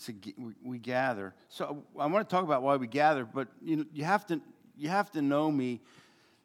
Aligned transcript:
it's 0.00 0.08
a, 0.08 0.42
we, 0.64 0.78
gather. 0.78 1.34
So 1.50 1.84
I 1.98 2.06
want 2.06 2.26
to 2.26 2.34
talk 2.34 2.42
about 2.44 2.62
why 2.62 2.76
we 2.76 2.86
gather, 2.86 3.26
but 3.26 3.48
you 3.62 3.76
know, 3.76 3.84
you 3.92 4.04
have 4.04 4.26
to 4.28 4.40
you 4.78 4.88
have 4.88 5.10
to 5.12 5.20
know 5.20 5.52
me 5.52 5.80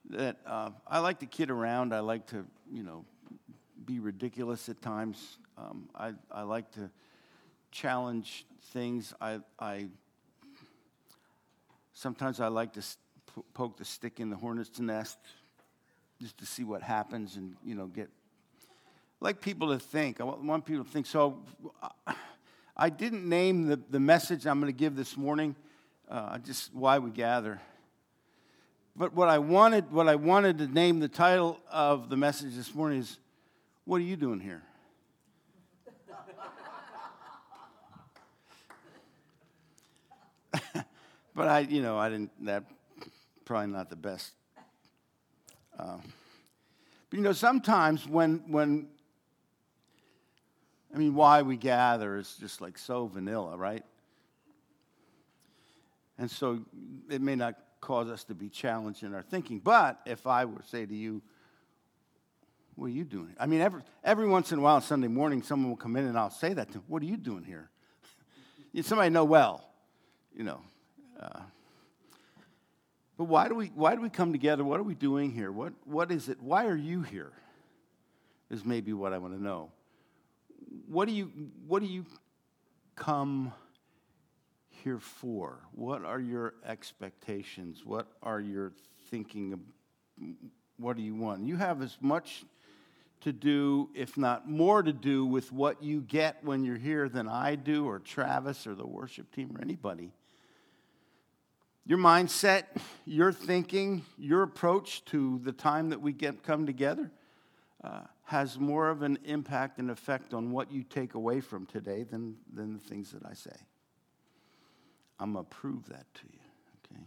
that 0.10 0.38
uh, 0.46 0.72
I 0.86 1.00
like 1.00 1.20
to 1.20 1.26
kid 1.26 1.50
around. 1.50 1.94
I 1.94 2.02
like 2.02 2.28
to 2.28 2.46
you 2.70 2.84
know 2.84 3.06
be 3.86 4.00
ridiculous 4.00 4.68
at 4.68 4.82
times. 4.82 5.38
Um, 5.58 5.88
I 5.96 6.14
I 6.30 6.42
like 6.42 6.70
to 6.72 6.90
challenge 7.72 8.46
things. 8.74 9.14
I 9.22 9.40
I 9.58 9.88
sometimes 11.94 12.42
I 12.42 12.48
like 12.48 12.74
to 12.74 12.84
poke 13.54 13.78
the 13.78 13.86
stick 13.86 14.20
in 14.20 14.30
the 14.30 14.36
hornet's 14.36 14.82
nest 14.82 15.18
just 16.20 16.38
to 16.40 16.46
see 16.46 16.66
what 16.66 16.82
happens 16.82 17.38
and 17.38 17.56
you 17.64 17.76
know 17.76 17.88
get 17.88 18.10
like 19.22 19.40
people 19.40 19.70
to 19.70 19.80
think. 19.80 20.20
I 20.20 20.26
want 20.26 20.66
people 20.66 20.84
to 20.84 20.92
think. 20.92 21.06
So 21.06 21.40
I 22.78 22.90
didn't 22.90 23.28
name 23.28 23.68
the, 23.68 23.80
the 23.90 24.02
message 24.02 24.46
I'm 24.46 24.60
going 24.60 24.72
to 24.72 24.78
give 24.78 24.98
this 24.98 25.16
morning, 25.16 25.56
uh, 26.10 26.38
just 26.40 26.74
why 26.74 27.00
we 27.00 27.10
gather. 27.10 27.62
But 28.98 29.14
what 29.14 29.30
I 29.30 29.38
wanted, 29.38 29.90
what 29.94 30.10
I 30.10 30.16
wanted 30.16 30.58
to 30.58 30.68
name 30.68 31.00
the 31.00 31.08
title 31.08 31.58
of 31.72 32.10
the 32.10 32.18
message 32.18 32.54
this 32.54 32.76
morning 32.76 33.00
is, 33.00 33.18
"What 33.86 33.98
are 33.98 34.04
you 34.04 34.18
doing 34.18 34.42
here?" 34.42 34.62
but 41.34 41.48
I, 41.48 41.60
you 41.60 41.82
know, 41.82 41.98
I 41.98 42.10
didn't. 42.10 42.32
That 42.46 42.66
probably 43.46 43.72
not 43.72 43.90
the 43.90 43.96
best. 43.96 44.34
Uh, 45.80 45.98
but 47.10 47.18
you 47.18 47.24
know, 47.24 47.32
sometimes 47.32 48.06
when 48.06 48.44
when 48.48 48.88
I 50.96 50.98
mean, 50.98 51.14
why 51.14 51.42
we 51.42 51.58
gather 51.58 52.16
is 52.16 52.38
just 52.40 52.62
like 52.62 52.78
so 52.78 53.08
vanilla, 53.08 53.58
right? 53.58 53.84
And 56.18 56.32
so 56.32 56.62
it 57.10 57.22
may 57.22 57.36
not 57.36 57.56
cause 57.82 58.08
us 58.08 58.24
to 58.26 58.34
be 58.34 58.48
challenged 58.48 59.04
in 59.04 59.14
our 59.14 59.22
thinking. 59.22 59.60
But 59.60 60.00
if 60.06 60.26
I 60.26 60.46
were 60.46 60.60
to 60.60 60.68
say 60.68 60.86
to 60.86 60.96
you, 60.96 61.22
what 62.76 62.86
are 62.86 62.92
you 62.92 63.04
doing? 63.04 63.36
I 63.38 63.46
mean, 63.46 63.60
every, 63.60 63.82
every 64.06 64.26
once 64.26 64.54
in 64.54 64.60
a 64.60 64.62
while, 64.62 64.80
Sunday 64.80 65.10
morning, 65.10 65.44
someone 65.44 65.70
will 65.70 65.76
come 65.76 65.98
in 65.98 66.06
and 66.06 66.18
I'll 66.18 66.30
say 66.30 66.54
that 66.54 66.68
to 66.68 66.74
them. 66.76 66.84
What 66.88 67.04
are 67.04 67.08
you 67.08 67.18
doing 67.18 67.44
here? 67.44 67.70
Somebody 68.82 69.08
I 69.08 69.10
know 69.10 69.26
well, 69.26 69.70
you 70.34 70.46
know. 70.46 70.62
Uh, 71.20 71.42
but 73.18 73.26
why 73.26 73.50
do, 73.50 73.56
we, 73.56 73.68
why 73.76 73.96
do 73.96 74.02
we 74.02 74.10
come 74.10 74.32
together? 74.32 74.64
What 74.64 74.80
are 74.80 74.84
we 74.84 74.96
doing 74.96 75.32
here? 75.32 75.52
What, 75.52 75.74
what 75.84 76.10
is 76.10 76.30
it? 76.30 76.42
Why 76.42 76.68
are 76.68 76.76
you 76.76 77.02
here? 77.02 77.34
Is 78.50 78.64
maybe 78.64 78.94
what 78.94 79.12
I 79.12 79.18
want 79.18 79.34
to 79.34 79.44
know 79.44 79.72
what 80.88 81.08
do 81.08 81.14
you 81.14 81.32
what 81.68 81.82
do 81.82 81.88
you 81.88 82.06
come 82.96 83.54
here 84.84 85.00
for? 85.00 85.60
What 85.72 86.06
are 86.06 86.20
your 86.20 86.54
expectations? 86.66 87.84
What 87.84 88.08
are 88.22 88.40
your 88.40 88.72
thinking 89.10 89.54
of 89.54 89.60
what 90.78 90.98
do 90.98 91.04
you 91.04 91.16
want? 91.16 91.46
You 91.46 91.56
have 91.56 91.82
as 91.82 91.98
much 92.02 92.46
to 93.22 93.34
do, 93.34 93.90
if 93.96 94.18
not 94.18 94.50
more 94.50 94.84
to 94.84 94.94
do, 94.94 95.26
with 95.26 95.52
what 95.52 95.82
you 95.82 96.02
get 96.02 96.44
when 96.44 96.64
you're 96.64 96.78
here 96.78 97.10
than 97.10 97.28
I 97.28 97.56
do, 97.56 97.88
or 97.88 98.00
Travis, 98.00 98.68
or 98.68 98.76
the 98.76 98.86
worship 98.86 99.34
team, 99.34 99.56
or 99.56 99.62
anybody. 99.62 100.12
Your 101.86 101.98
mindset, 101.98 102.64
your 103.06 103.32
thinking, 103.32 104.04
your 104.18 104.44
approach 104.44 105.04
to 105.06 105.40
the 105.44 105.52
time 105.52 105.90
that 105.90 106.02
we 106.02 106.12
get 106.12 106.44
come 106.44 106.66
together 106.66 107.12
uh, 107.84 108.02
has 108.24 108.60
more 108.60 108.90
of 108.90 109.02
an 109.02 109.20
impact 109.26 109.78
and 109.80 109.92
effect 109.92 110.34
on 110.34 110.52
what 110.52 110.72
you 110.72 110.84
take 110.84 111.14
away 111.14 111.40
from 111.42 111.66
today 111.66 112.04
than, 112.04 112.36
than 112.54 112.74
the 112.74 112.80
things 112.80 113.12
that 113.12 113.26
I 113.26 113.34
say. 113.34 113.56
I'm 115.20 115.34
going 115.34 115.46
to 115.46 115.50
prove 115.50 115.86
that 115.90 116.06
to 116.16 116.24
you, 116.24 116.40
okay? 116.86 117.04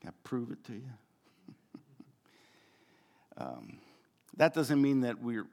Can 0.00 0.10
I 0.10 0.12
prove 0.24 0.50
it 0.50 0.64
to 0.64 0.72
you? 0.72 0.90
um, 3.38 3.78
that 4.36 4.54
doesn't 4.54 4.80
mean 4.80 5.02
that 5.02 5.22
we're, 5.22 5.46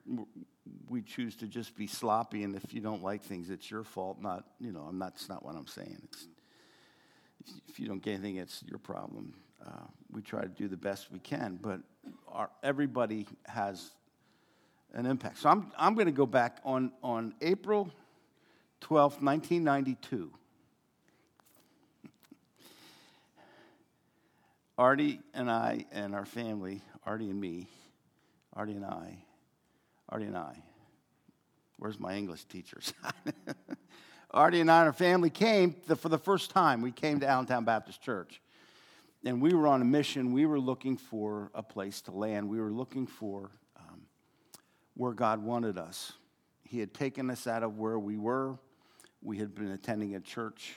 we 0.90 1.01
choose 1.01 1.35
to 1.38 1.47
just 1.47 1.75
be 1.75 1.88
sloppy, 1.88 2.44
and 2.44 2.56
if 2.56 2.74
you 2.74 2.81
don't 2.81 3.03
like 3.03 3.24
things, 3.24 3.50
it's 3.50 3.69
your 3.69 3.84
fault. 3.84 4.22
Not, 4.22 4.45
you 4.59 4.72
know, 4.72 4.81
I'm 4.81 4.97
not, 4.97 5.13
that's 5.13 5.29
not 5.29 5.45
what 5.45 5.56
I'm 5.56 5.68
saying. 5.68 6.01
It's, 6.06 6.28
if 7.69 7.79
you 7.79 7.88
don't 7.88 8.01
get 8.01 8.16
anything, 8.16 8.38
it's 8.38 8.63
your 8.68 8.79
problem. 8.79 9.34
Uh, 9.66 9.72
we 10.12 10.22
try 10.22 10.42
to 10.42 10.47
do 10.47 10.68
the 10.68 10.78
best 10.78 11.12
we 11.12 11.20
can, 11.20 11.59
but 11.62 11.80
our, 12.28 12.50
everybody 12.64 13.28
has 13.46 13.92
an 14.94 15.06
impact. 15.06 15.40
So 15.40 15.50
I'm, 15.50 15.72
I'm 15.78 15.94
going 15.96 16.08
to 16.08 16.12
go 16.12 16.25
back 16.25 16.59
on, 16.64 16.92
on 17.03 17.34
April 17.42 17.92
12th, 18.81 19.22
1992. 19.22 20.31
Artie 24.78 25.19
and 25.34 25.52
I 25.52 25.86
and 25.92 26.16
our 26.16 26.25
family, 26.25 26.81
Artie 27.06 27.30
and 27.30 27.40
me, 27.40 27.68
Artie 28.53 28.72
and 28.72 28.86
I, 28.86 29.18
Artie 30.08 30.25
and 30.25 30.38
I, 30.38 30.56
where's 31.78 32.00
my 32.00 32.16
English 32.16 32.46
teachers? 32.46 32.94
Artie 34.31 34.62
and 34.62 34.72
I 34.72 34.80
and 34.80 34.88
our 34.88 34.94
family 34.94 35.30
came 35.30 35.75
for 35.98 36.08
the 36.08 36.18
first 36.18 36.52
time. 36.52 36.81
We 36.81 36.94
came 36.94 37.19
to 37.19 37.28
Allentown 37.28 37.66
Baptist 37.66 38.02
Church. 38.02 38.42
And 39.25 39.41
we 39.41 39.53
were 39.53 39.68
on 39.68 39.81
a 39.81 39.85
mission. 39.85 40.31
We 40.31 40.46
were 40.46 40.59
looking 40.59 40.97
for 40.97 41.52
a 41.53 41.62
place 41.62 42.02
to 42.03 42.12
land. 42.12 42.50
We 42.50 42.59
were 42.59 42.72
looking 42.72 43.06
for 43.06 43.52
where 45.00 45.13
God 45.13 45.41
wanted 45.41 45.78
us. 45.78 46.12
He 46.62 46.80
had 46.80 46.94
taken 46.94 47.30
us 47.30 47.47
out 47.47 47.63
of 47.63 47.78
where 47.78 47.97
we 47.97 48.18
were. 48.18 48.59
We 49.22 49.38
had 49.38 49.56
been 49.56 49.72
attending 49.72 50.16
a 50.16 50.19
church 50.19 50.75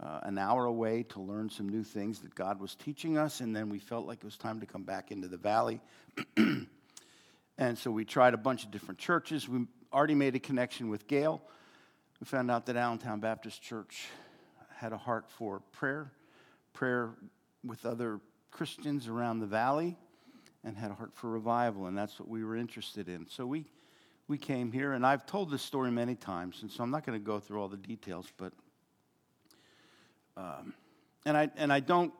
uh, 0.00 0.20
an 0.22 0.38
hour 0.38 0.64
away 0.64 1.02
to 1.10 1.20
learn 1.20 1.50
some 1.50 1.68
new 1.68 1.84
things 1.84 2.20
that 2.20 2.34
God 2.34 2.58
was 2.58 2.74
teaching 2.74 3.18
us, 3.18 3.42
and 3.42 3.54
then 3.54 3.68
we 3.68 3.78
felt 3.78 4.06
like 4.06 4.20
it 4.20 4.24
was 4.24 4.38
time 4.38 4.58
to 4.60 4.64
come 4.64 4.84
back 4.84 5.10
into 5.10 5.28
the 5.28 5.36
valley. 5.36 5.82
and 7.58 7.76
so 7.76 7.90
we 7.90 8.06
tried 8.06 8.32
a 8.32 8.38
bunch 8.38 8.64
of 8.64 8.70
different 8.70 8.98
churches. 8.98 9.46
We 9.46 9.66
already 9.92 10.14
made 10.14 10.34
a 10.34 10.40
connection 10.40 10.88
with 10.88 11.06
Gail. 11.06 11.42
We 12.20 12.24
found 12.24 12.50
out 12.50 12.64
that 12.66 12.76
Allentown 12.76 13.20
Baptist 13.20 13.60
Church 13.60 14.08
had 14.76 14.94
a 14.94 14.98
heart 14.98 15.30
for 15.30 15.60
prayer, 15.72 16.10
prayer 16.72 17.10
with 17.64 17.86
other 17.86 18.20
Christians 18.50 19.08
around 19.08 19.40
the 19.40 19.46
valley 19.46 19.96
and 20.64 20.76
had 20.76 20.90
a 20.90 20.94
heart 20.94 21.12
for 21.12 21.30
revival, 21.30 21.86
and 21.86 21.96
that's 21.96 22.18
what 22.18 22.28
we 22.28 22.44
were 22.44 22.56
interested 22.56 23.08
in. 23.08 23.26
So 23.28 23.46
we, 23.46 23.66
we 24.28 24.38
came 24.38 24.70
here, 24.70 24.92
and 24.92 25.04
I've 25.04 25.26
told 25.26 25.50
this 25.50 25.62
story 25.62 25.90
many 25.90 26.14
times, 26.14 26.62
and 26.62 26.70
so 26.70 26.82
I'm 26.82 26.90
not 26.90 27.04
going 27.04 27.18
to 27.18 27.24
go 27.24 27.40
through 27.40 27.60
all 27.60 27.68
the 27.68 27.76
details, 27.76 28.26
but 28.36 28.52
um, 30.36 30.74
and 31.26 31.36
I 31.36 31.50
and 31.56 31.72
I 31.72 31.80
don't. 31.80 32.12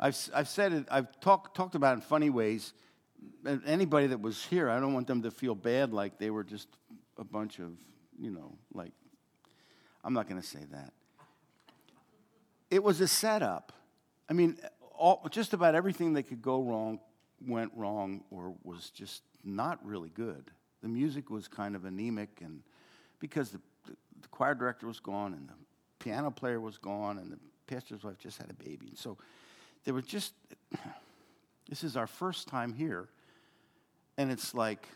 I've 0.00 0.16
I've 0.34 0.48
said 0.48 0.72
it. 0.72 0.86
I've 0.90 1.20
talked 1.20 1.56
talked 1.56 1.74
about 1.74 1.92
it 1.92 1.96
in 1.96 2.00
funny 2.02 2.30
ways. 2.30 2.72
Anybody 3.66 4.08
that 4.08 4.20
was 4.20 4.44
here, 4.44 4.70
I 4.70 4.80
don't 4.80 4.94
want 4.94 5.06
them 5.06 5.22
to 5.22 5.30
feel 5.30 5.54
bad 5.54 5.92
like 5.92 6.18
they 6.18 6.30
were 6.30 6.44
just 6.44 6.68
a 7.18 7.24
bunch 7.24 7.58
of 7.58 7.72
you 8.18 8.30
know 8.30 8.56
like. 8.72 8.92
I'm 10.06 10.12
not 10.12 10.28
going 10.28 10.40
to 10.40 10.46
say 10.46 10.60
that. 10.70 10.92
It 12.70 12.82
was 12.82 13.00
a 13.00 13.08
setup. 13.08 13.72
I 14.28 14.32
mean, 14.32 14.58
all, 14.96 15.26
just 15.30 15.52
about 15.52 15.74
everything 15.74 16.14
that 16.14 16.24
could 16.24 16.42
go 16.42 16.62
wrong 16.62 17.00
went 17.46 17.72
wrong 17.76 18.22
or 18.30 18.54
was 18.62 18.90
just 18.90 19.22
not 19.44 19.84
really 19.84 20.10
good. 20.10 20.50
The 20.82 20.88
music 20.88 21.30
was 21.30 21.48
kind 21.48 21.76
of 21.76 21.84
anemic, 21.84 22.40
and 22.42 22.62
because 23.18 23.50
the, 23.50 23.60
the, 23.86 23.96
the 24.20 24.28
choir 24.28 24.54
director 24.54 24.86
was 24.86 25.00
gone, 25.00 25.32
and 25.32 25.48
the 25.48 25.54
piano 25.98 26.30
player 26.30 26.60
was 26.60 26.78
gone, 26.78 27.18
and 27.18 27.32
the 27.32 27.38
pastor's 27.66 28.04
wife 28.04 28.18
just 28.18 28.38
had 28.38 28.50
a 28.50 28.54
baby. 28.54 28.88
And 28.88 28.98
so 28.98 29.16
there 29.84 29.94
was 29.94 30.04
just, 30.04 30.34
this 31.68 31.84
is 31.84 31.96
our 31.96 32.06
first 32.06 32.48
time 32.48 32.72
here, 32.72 33.08
and 34.16 34.30
it's 34.30 34.54
like 34.54 34.86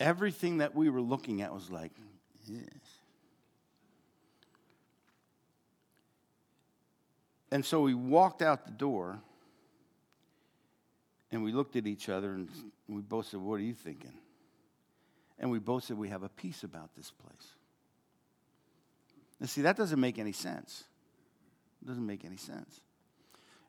everything 0.00 0.58
that 0.58 0.74
we 0.74 0.90
were 0.90 1.02
looking 1.02 1.42
at 1.42 1.52
was 1.52 1.70
like, 1.70 1.92
yes. 2.46 2.62
And 7.52 7.62
so 7.62 7.82
we 7.82 7.92
walked 7.92 8.40
out 8.40 8.64
the 8.64 8.72
door 8.72 9.20
and 11.30 11.44
we 11.44 11.52
looked 11.52 11.76
at 11.76 11.86
each 11.86 12.08
other 12.08 12.30
and 12.30 12.48
we 12.88 13.02
both 13.02 13.26
said, 13.26 13.40
What 13.40 13.56
are 13.56 13.62
you 13.62 13.74
thinking? 13.74 14.14
And 15.38 15.50
we 15.50 15.58
both 15.58 15.84
said, 15.84 15.98
We 15.98 16.08
have 16.08 16.22
a 16.22 16.30
peace 16.30 16.64
about 16.64 16.96
this 16.96 17.10
place. 17.10 17.46
Now, 19.38 19.48
see, 19.48 19.60
that 19.62 19.76
doesn't 19.76 20.00
make 20.00 20.18
any 20.18 20.32
sense. 20.32 20.84
It 21.82 21.88
doesn't 21.88 22.06
make 22.06 22.24
any 22.24 22.38
sense. 22.38 22.80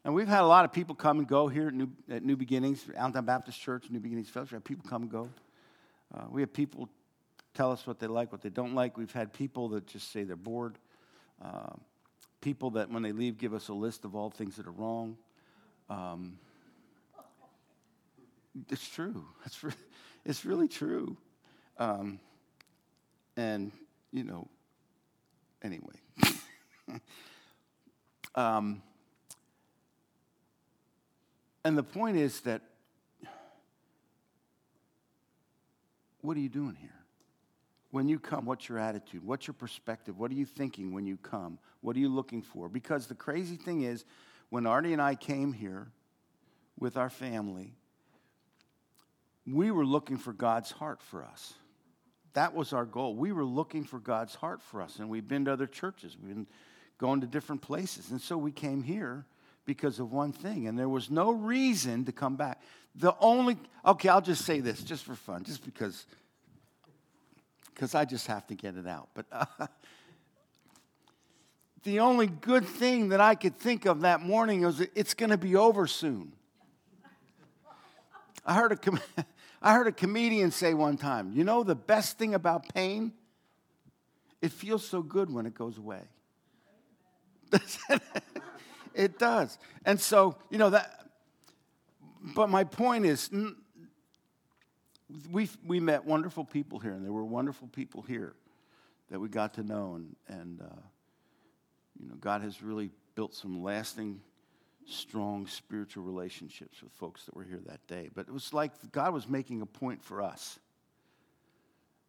And 0.06 0.13
we've 0.15 0.30
had 0.30 0.44
a 0.44 0.47
lot 0.47 0.63
of 0.63 0.71
people 0.71 0.95
come 0.95 1.19
and 1.19 1.27
go 1.27 1.50
here 1.50 1.68
at 1.68 1.74
New, 1.74 1.89
at 2.09 2.24
New 2.24 2.38
Beginnings, 2.38 2.85
Allentown 2.95 3.25
Baptist 3.25 3.59
Church, 3.59 3.88
New 3.89 4.00
Beginnings 4.00 4.30
Fellowship. 4.30 4.63
People 4.63 4.89
come 4.89 5.01
and 5.01 5.12
go. 5.12 5.27
Uh, 6.15 6.24
we 6.30 6.39
have 6.39 6.53
people 6.53 6.88
tell 7.53 7.69
us 7.69 7.85
what 7.85 8.00
they 8.00 8.07
like, 8.07 8.31
what 8.31 8.41
they 8.41 8.50
don't 8.50 8.75
like. 8.75 8.97
We've 8.97 9.12
had 9.12 9.33
people 9.33 9.68
that 9.69 9.88
just 9.88 10.09
say 10.13 10.24
they're 10.24 10.38
bored. 10.38 10.77
Uh, 11.44 11.74
people 12.44 12.72
that, 12.72 12.92
when 12.92 13.01
they 13.04 13.13
leave, 13.13 13.38
give 13.38 13.54
us 13.54 13.69
a 13.69 13.74
list 13.74 14.04
of 14.04 14.16
all 14.16 14.30
things 14.30 14.57
that 14.57 14.68
are 14.68 14.72
wrong. 14.72 15.16
Um, 15.90 16.38
it's 18.69 18.88
true. 18.88 19.25
It's, 19.45 19.63
re- 19.63 19.72
it's 20.25 20.44
really 20.44 20.68
true. 20.68 21.16
Um, 21.78 22.19
and 23.38 23.72
you 24.12 24.25
know, 24.25 24.48
anyway. 25.63 25.95
um, 28.36 28.84
and 31.63 31.78
the 31.78 31.84
point 31.84 32.18
is 32.18 32.42
that 32.42 32.62
what 36.22 36.36
are 36.36 36.42
you 36.42 36.50
doing 36.50 36.75
here? 36.80 37.03
When 37.94 38.07
you 38.07 38.18
come, 38.18 38.45
what's 38.45 38.68
your 38.68 38.80
attitude? 38.80 39.24
What's 39.24 39.45
your 39.45 39.54
perspective? 39.54 40.18
What 40.18 40.31
are 40.31 40.34
you 40.34 40.48
thinking 40.48 40.95
when 40.95 41.06
you 41.06 41.16
come? 41.16 41.60
What 41.81 41.95
are 41.95 42.00
you 42.00 42.10
looking 42.10 42.42
for? 42.42 42.68
Because 42.68 43.06
the 43.06 43.13
crazy 43.13 43.56
thing 43.56 43.84
is, 43.84 44.04
when 44.50 44.66
Artie 44.66 44.94
and 44.94 45.01
I 45.01 45.13
came 45.13 45.54
here 45.54 45.90
with 46.80 46.98
our 46.98 47.12
family, 47.12 47.75
we 49.45 49.69
were 49.69 49.86
looking 49.86 50.18
for 50.18 50.34
God's 50.34 50.72
heart 50.72 51.04
for 51.04 51.24
us. 51.24 51.54
That 52.34 52.56
was 52.56 52.74
our 52.74 52.86
goal. 52.86 53.13
We 53.16 53.31
were 53.31 53.45
looking 53.45 53.84
for 53.84 54.00
God's 54.00 54.34
heart 54.34 54.63
for 54.63 54.81
us, 54.81 54.98
and 54.98 55.07
we've 55.07 55.28
been 55.28 55.45
to 55.45 55.54
other 55.54 55.68
churches. 55.68 56.18
We've 56.19 56.34
been 56.34 56.48
going 56.98 57.22
to 57.22 57.28
different 57.28 57.62
places. 57.62 58.10
And 58.10 58.19
so 58.19 58.40
we 58.40 58.51
came 58.51 58.81
here 58.81 59.24
because 59.66 60.00
of 60.00 60.12
one 60.12 60.31
thing, 60.31 60.68
and 60.68 60.80
there 60.80 60.90
was 60.90 61.12
no 61.12 61.30
reason 61.30 62.06
to 62.06 62.12
come 62.12 62.38
back. 62.38 62.60
The 62.95 63.13
only, 63.19 63.56
okay, 63.86 64.10
I'll 64.10 64.19
just 64.19 64.45
say 64.45 64.62
this 64.62 64.81
just 64.81 65.04
for 65.04 65.13
fun, 65.13 65.44
just 65.44 65.63
because, 65.63 66.07
because 67.74 67.96
I 67.96 68.06
just 68.06 68.28
have 68.28 68.46
to 68.48 68.56
get 68.56 68.75
it 68.75 68.88
out. 68.88 69.10
But 69.14 69.25
uh, 69.31 69.46
the 71.84 72.00
only 72.00 72.28
good 72.28 72.66
thing 72.66 73.10
that 73.10 73.22
I 73.22 73.36
could 73.36 73.58
think 73.58 73.86
of 73.86 74.02
that 74.02 74.22
morning 74.22 74.62
was 74.62 74.81
it's 74.96 75.14
going 75.14 75.31
to 75.31 75.38
be 75.38 75.56
over 75.56 75.88
soon. 75.88 76.34
I 78.46 78.56
heard, 78.56 78.74
a 78.74 78.75
com- 78.75 79.00
I 79.62 79.74
heard 79.74 79.88
a 79.88 79.92
comedian 79.92 80.52
say 80.52 80.74
one 80.74 80.98
time, 80.98 81.31
you 81.34 81.44
know, 81.44 81.64
the 81.64 81.75
best 81.75 82.18
thing 82.18 82.34
about 82.34 82.74
pain? 82.74 83.14
It 84.42 84.52
feels 84.52 84.86
so 84.86 85.02
good 85.02 85.31
when 85.31 85.46
it 85.46 85.54
goes 85.54 85.78
away. 85.78 86.02
it 88.94 89.18
does. 89.18 89.58
And 89.86 90.00
so, 90.00 90.36
you 90.50 90.58
know, 90.58 90.72
that, 90.72 91.08
but 92.36 92.50
my 92.50 92.66
point 92.66 93.06
is, 93.06 93.30
we, 95.32 95.50
we 95.66 95.80
met 95.80 96.06
wonderful 96.06 96.46
people 96.46 96.80
here, 96.80 96.94
and 96.94 97.06
there 97.06 97.12
were 97.12 97.26
wonderful 97.26 97.68
people 97.68 98.02
here 98.02 98.34
that 99.10 99.20
we 99.20 99.30
got 99.30 99.56
to 99.56 99.64
know, 99.64 99.96
and, 99.96 100.16
and 100.28 100.62
uh, 100.62 100.82
you 102.00 102.08
know, 102.08 102.16
God 102.20 102.42
has 102.42 102.64
really 102.64 102.90
built 103.16 103.36
some 103.36 103.64
lasting, 103.64 104.22
strong 104.88 105.48
spiritual 105.48 106.04
relationships 106.04 106.82
with 106.82 106.92
folks 106.94 107.26
that 107.26 107.36
were 107.36 107.44
here 107.44 107.62
that 107.68 107.86
day. 107.88 108.10
But 108.14 108.28
it 108.28 108.34
was 108.34 108.54
like 108.54 108.72
God 108.92 109.14
was 109.14 109.28
making 109.28 109.62
a 109.62 109.66
point 109.66 110.04
for 110.04 110.22
us, 110.22 110.58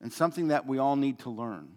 and 0.00 0.12
something 0.12 0.48
that 0.48 0.66
we 0.66 0.78
all 0.78 0.96
need 0.96 1.18
to 1.20 1.30
learn 1.30 1.68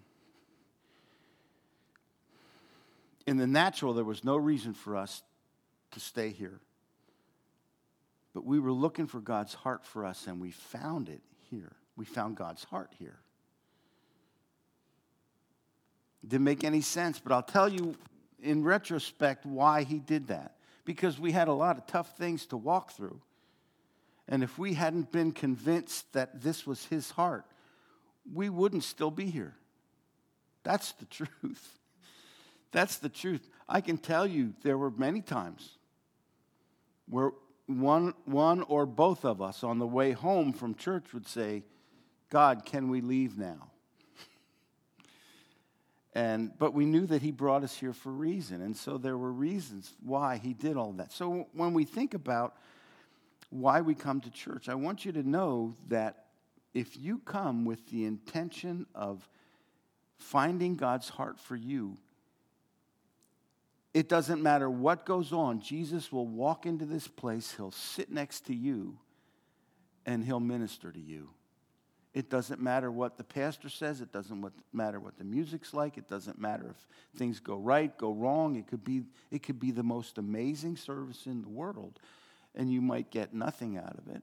in 3.28 3.36
the 3.36 3.46
natural, 3.46 3.94
there 3.94 4.06
was 4.06 4.24
no 4.24 4.38
reason 4.38 4.74
for 4.74 4.96
us 4.96 5.22
to 5.92 6.00
stay 6.00 6.30
here. 6.30 6.60
But 8.38 8.46
we 8.46 8.60
were 8.60 8.72
looking 8.72 9.08
for 9.08 9.20
God's 9.20 9.56
heart 9.56 9.84
for 9.84 10.06
us, 10.06 10.28
and 10.28 10.40
we 10.40 10.52
found 10.52 11.10
it 11.10 11.22
here. 11.50 11.76
We 11.96 12.06
found 12.06 12.38
God's 12.38 12.64
heart 12.64 12.92
here. 13.00 13.18
Didn't 16.22 16.44
make 16.44 16.64
any 16.64 16.82
sense, 16.82 17.18
but 17.18 17.32
I'll 17.32 17.42
tell 17.42 17.68
you 17.68 17.96
in 18.40 18.64
retrospect 18.64 19.44
why 19.48 19.82
he 19.82 19.98
did 19.98 20.28
that. 20.28 20.58
Because 20.86 21.20
we 21.20 21.32
had 21.32 21.48
a 21.48 21.52
lot 21.52 21.80
of 21.80 21.88
tough 21.88 22.16
things 22.16 22.46
to 22.46 22.58
walk 22.58 22.92
through. 22.92 23.20
And 24.28 24.44
if 24.44 24.60
we 24.60 24.76
hadn't 24.76 25.12
been 25.12 25.32
convinced 25.32 26.14
that 26.14 26.44
this 26.44 26.68
was 26.68 26.86
his 26.86 27.10
heart, 27.10 27.46
we 28.32 28.50
wouldn't 28.50 28.84
still 28.84 29.10
be 29.10 29.32
here. 29.32 29.56
That's 30.62 30.92
the 30.92 31.06
truth. 31.10 31.80
That's 32.72 32.98
the 32.98 33.10
truth. 33.10 33.50
I 33.68 33.82
can 33.82 33.98
tell 33.98 34.28
you 34.28 34.54
there 34.62 34.78
were 34.78 34.92
many 34.92 35.22
times 35.22 35.80
where 37.10 37.32
one, 37.68 38.14
one 38.26 38.62
or 38.64 38.86
both 38.86 39.26
of 39.26 39.42
us 39.42 39.64
on 39.64 39.78
the 39.78 39.88
way 39.88 40.14
home 40.14 40.54
from 40.54 40.74
church 40.74 41.14
would 41.14 41.28
say, 41.28 41.64
God, 42.30 42.66
can 42.66 42.90
we 42.90 43.02
leave 43.02 43.38
now? 43.38 43.72
And, 46.14 46.52
but 46.58 46.74
we 46.74 46.86
knew 46.86 47.06
that 47.06 47.22
he 47.22 47.32
brought 47.32 47.64
us 47.64 47.78
here 47.78 47.94
for 47.94 48.10
a 48.10 48.14
reason. 48.14 48.62
And 48.62 48.76
so 48.76 48.98
there 48.98 49.18
were 49.18 49.32
reasons 49.32 49.94
why 50.04 50.38
he 50.38 50.54
did 50.54 50.76
all 50.76 50.94
that. 50.94 51.12
So 51.12 51.48
when 51.54 51.74
we 51.74 51.86
think 51.86 52.16
about 52.16 52.56
why 53.50 53.82
we 53.82 53.94
come 53.94 54.22
to 54.22 54.32
church, 54.32 54.68
I 54.68 54.76
want 54.76 55.06
you 55.06 55.12
to 55.12 55.22
know 55.22 55.76
that 55.90 56.26
if 56.74 56.98
you 56.98 57.20
come 57.20 57.66
with 57.66 57.88
the 57.90 58.06
intention 58.06 58.88
of 58.96 59.30
finding 60.18 60.76
God's 60.76 61.10
heart 61.10 61.40
for 61.40 61.56
you, 61.56 61.98
it 63.98 64.08
doesn't 64.08 64.44
matter 64.44 64.70
what 64.70 65.08
goes 65.08 65.34
on, 65.34 65.60
Jesus 65.60 66.12
will 66.12 66.28
walk 66.28 66.68
into 66.68 66.86
this 66.86 67.08
place, 67.08 67.56
he'll 67.58 67.72
sit 67.72 68.12
next 68.12 68.46
to 68.46 68.54
you, 68.54 69.00
and 70.06 70.24
he'll 70.24 70.40
minister 70.40 70.92
to 70.92 71.00
you. 71.00 71.30
It 72.14 72.30
doesn't 72.30 72.62
matter 72.62 72.92
what 72.92 73.18
the 73.18 73.24
pastor 73.24 73.70
says. 73.70 74.00
It 74.02 74.12
doesn't 74.12 74.54
matter 74.72 75.00
what 75.00 75.18
the 75.18 75.24
music's 75.24 75.74
like. 75.74 75.98
It 75.98 76.08
doesn't 76.08 76.40
matter 76.40 76.68
if 76.70 77.18
things 77.18 77.40
go 77.40 77.56
right, 77.58 77.96
go 77.98 78.12
wrong. 78.12 78.56
It 78.56 78.68
could 78.68 78.84
be, 78.84 79.02
it 79.32 79.42
could 79.42 79.60
be 79.60 79.72
the 79.72 79.82
most 79.82 80.20
amazing 80.20 80.78
service 80.78 81.26
in 81.26 81.42
the 81.42 81.50
world, 81.50 82.00
and 82.54 82.72
you 82.72 82.82
might 82.82 83.10
get 83.10 83.34
nothing 83.34 83.78
out 83.78 83.98
of 83.98 84.16
it 84.16 84.22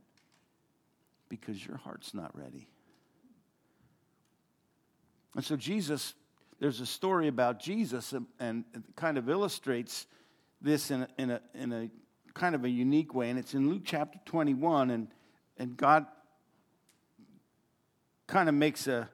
because 1.29 1.67
your 1.67 1.79
heart's 1.79 2.15
not 2.15 2.31
ready. 2.39 2.69
And 5.35 5.45
so 5.45 5.57
Jesus 5.57 6.15
there's 6.61 6.81
a 6.81 6.87
story 6.87 7.29
about 7.29 7.61
Jesus 7.61 8.13
and, 8.13 8.27
and 8.41 8.65
it 8.75 8.83
kind 8.97 9.19
of 9.19 9.29
illustrates 9.29 10.07
this 10.61 10.91
in 10.91 11.03
a, 11.03 11.09
in, 11.19 11.31
a, 11.31 11.41
in 11.55 11.73
a 11.73 11.91
kind 12.33 12.55
of 12.55 12.65
a 12.65 12.69
unique 12.69 13.15
way. 13.15 13.31
And 13.31 13.39
it's 13.39 13.55
in 13.55 13.69
Luke 13.69 13.83
chapter 13.85 14.19
21. 14.25 14.91
And, 14.91 15.09
and 15.59 15.77
God 15.77 16.07
kind 18.27 18.49
of 18.49 18.55
makes 18.55 18.87
a. 18.87 19.09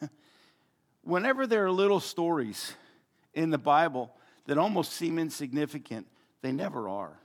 Whenever 1.02 1.46
there 1.46 1.64
are 1.64 1.70
little 1.70 2.00
stories 2.00 2.74
in 3.34 3.50
the 3.50 3.58
Bible 3.58 4.10
that 4.46 4.58
almost 4.58 4.92
seem 4.92 5.18
insignificant, 5.18 6.06
they 6.42 6.52
never 6.52 6.88
are. 6.88 7.18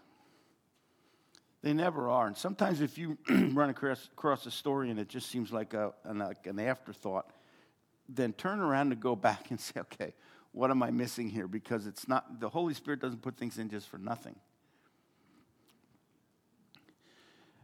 They 1.62 1.74
never 1.74 2.10
are. 2.10 2.28
And 2.28 2.38
sometimes 2.38 2.82
if 2.82 2.98
you 2.98 3.18
run 3.30 3.70
across, 3.70 4.10
across 4.14 4.46
a 4.46 4.52
story 4.52 4.92
and 4.92 5.00
it 5.00 5.10
just 5.10 5.30
seems 5.30 5.52
like, 5.52 5.74
a, 5.74 5.94
an, 6.04 6.20
like 6.20 6.46
an 6.46 6.60
afterthought, 6.60 7.32
then 8.08 8.34
turn 8.34 8.60
around 8.60 8.92
and 8.92 9.02
go 9.02 9.16
back 9.16 9.50
and 9.52 9.60
say, 9.60 9.80
okay, 9.80 10.14
what 10.52 10.72
am 10.72 10.82
I 10.84 10.92
missing 10.92 11.30
here? 11.30 11.48
Because 11.48 11.86
it's 11.86 12.08
not, 12.08 12.40
the 12.40 12.50
Holy 12.50 12.74
Spirit 12.74 13.02
doesn't 13.02 13.22
put 13.22 13.38
things 13.38 13.58
in 13.58 13.70
just 13.70 13.90
for 13.90 13.98
nothing. 13.98 14.36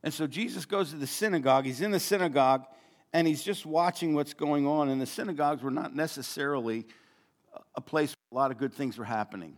And 0.04 0.14
so 0.14 0.28
Jesus 0.28 0.66
goes 0.66 0.90
to 0.90 0.96
the 0.96 1.08
synagogue. 1.08 1.66
He's 1.66 1.82
in 1.82 1.92
the 1.92 2.00
synagogue 2.00 2.66
and 3.14 3.28
he's 3.28 3.44
just 3.44 3.66
watching 3.66 4.16
what's 4.16 4.34
going 4.34 4.68
on. 4.68 4.90
And 4.90 5.00
the 5.00 5.06
synagogues 5.06 5.62
were 5.62 5.72
not 5.72 5.96
necessarily 5.96 6.86
a 7.76 7.82
place 7.82 8.16
where 8.30 8.40
a 8.40 8.42
lot 8.42 8.52
of 8.52 8.58
good 8.58 8.74
things 8.74 8.98
were 8.98 9.06
happening. 9.06 9.56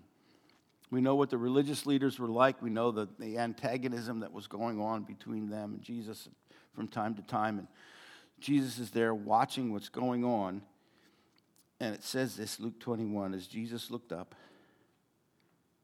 We 0.91 1.01
know 1.01 1.15
what 1.15 1.29
the 1.31 1.37
religious 1.37 1.85
leaders 1.85 2.19
were 2.19 2.27
like. 2.27 2.61
We 2.61 2.69
know 2.69 2.91
the, 2.91 3.07
the 3.17 3.39
antagonism 3.39 4.19
that 4.19 4.31
was 4.31 4.45
going 4.45 4.79
on 4.79 5.03
between 5.03 5.49
them 5.49 5.73
and 5.73 5.81
Jesus 5.81 6.29
from 6.75 6.87
time 6.87 7.15
to 7.15 7.21
time. 7.23 7.57
And 7.57 7.67
Jesus 8.39 8.77
is 8.77 8.91
there 8.91 9.15
watching 9.15 9.71
what's 9.71 9.89
going 9.89 10.23
on. 10.23 10.61
And 11.79 11.93
it 11.93 12.03
says 12.03 12.35
this, 12.35 12.59
Luke 12.59 12.79
21, 12.79 13.33
as 13.33 13.47
Jesus 13.47 13.91
looked 13.91 14.11
up, 14.11 14.35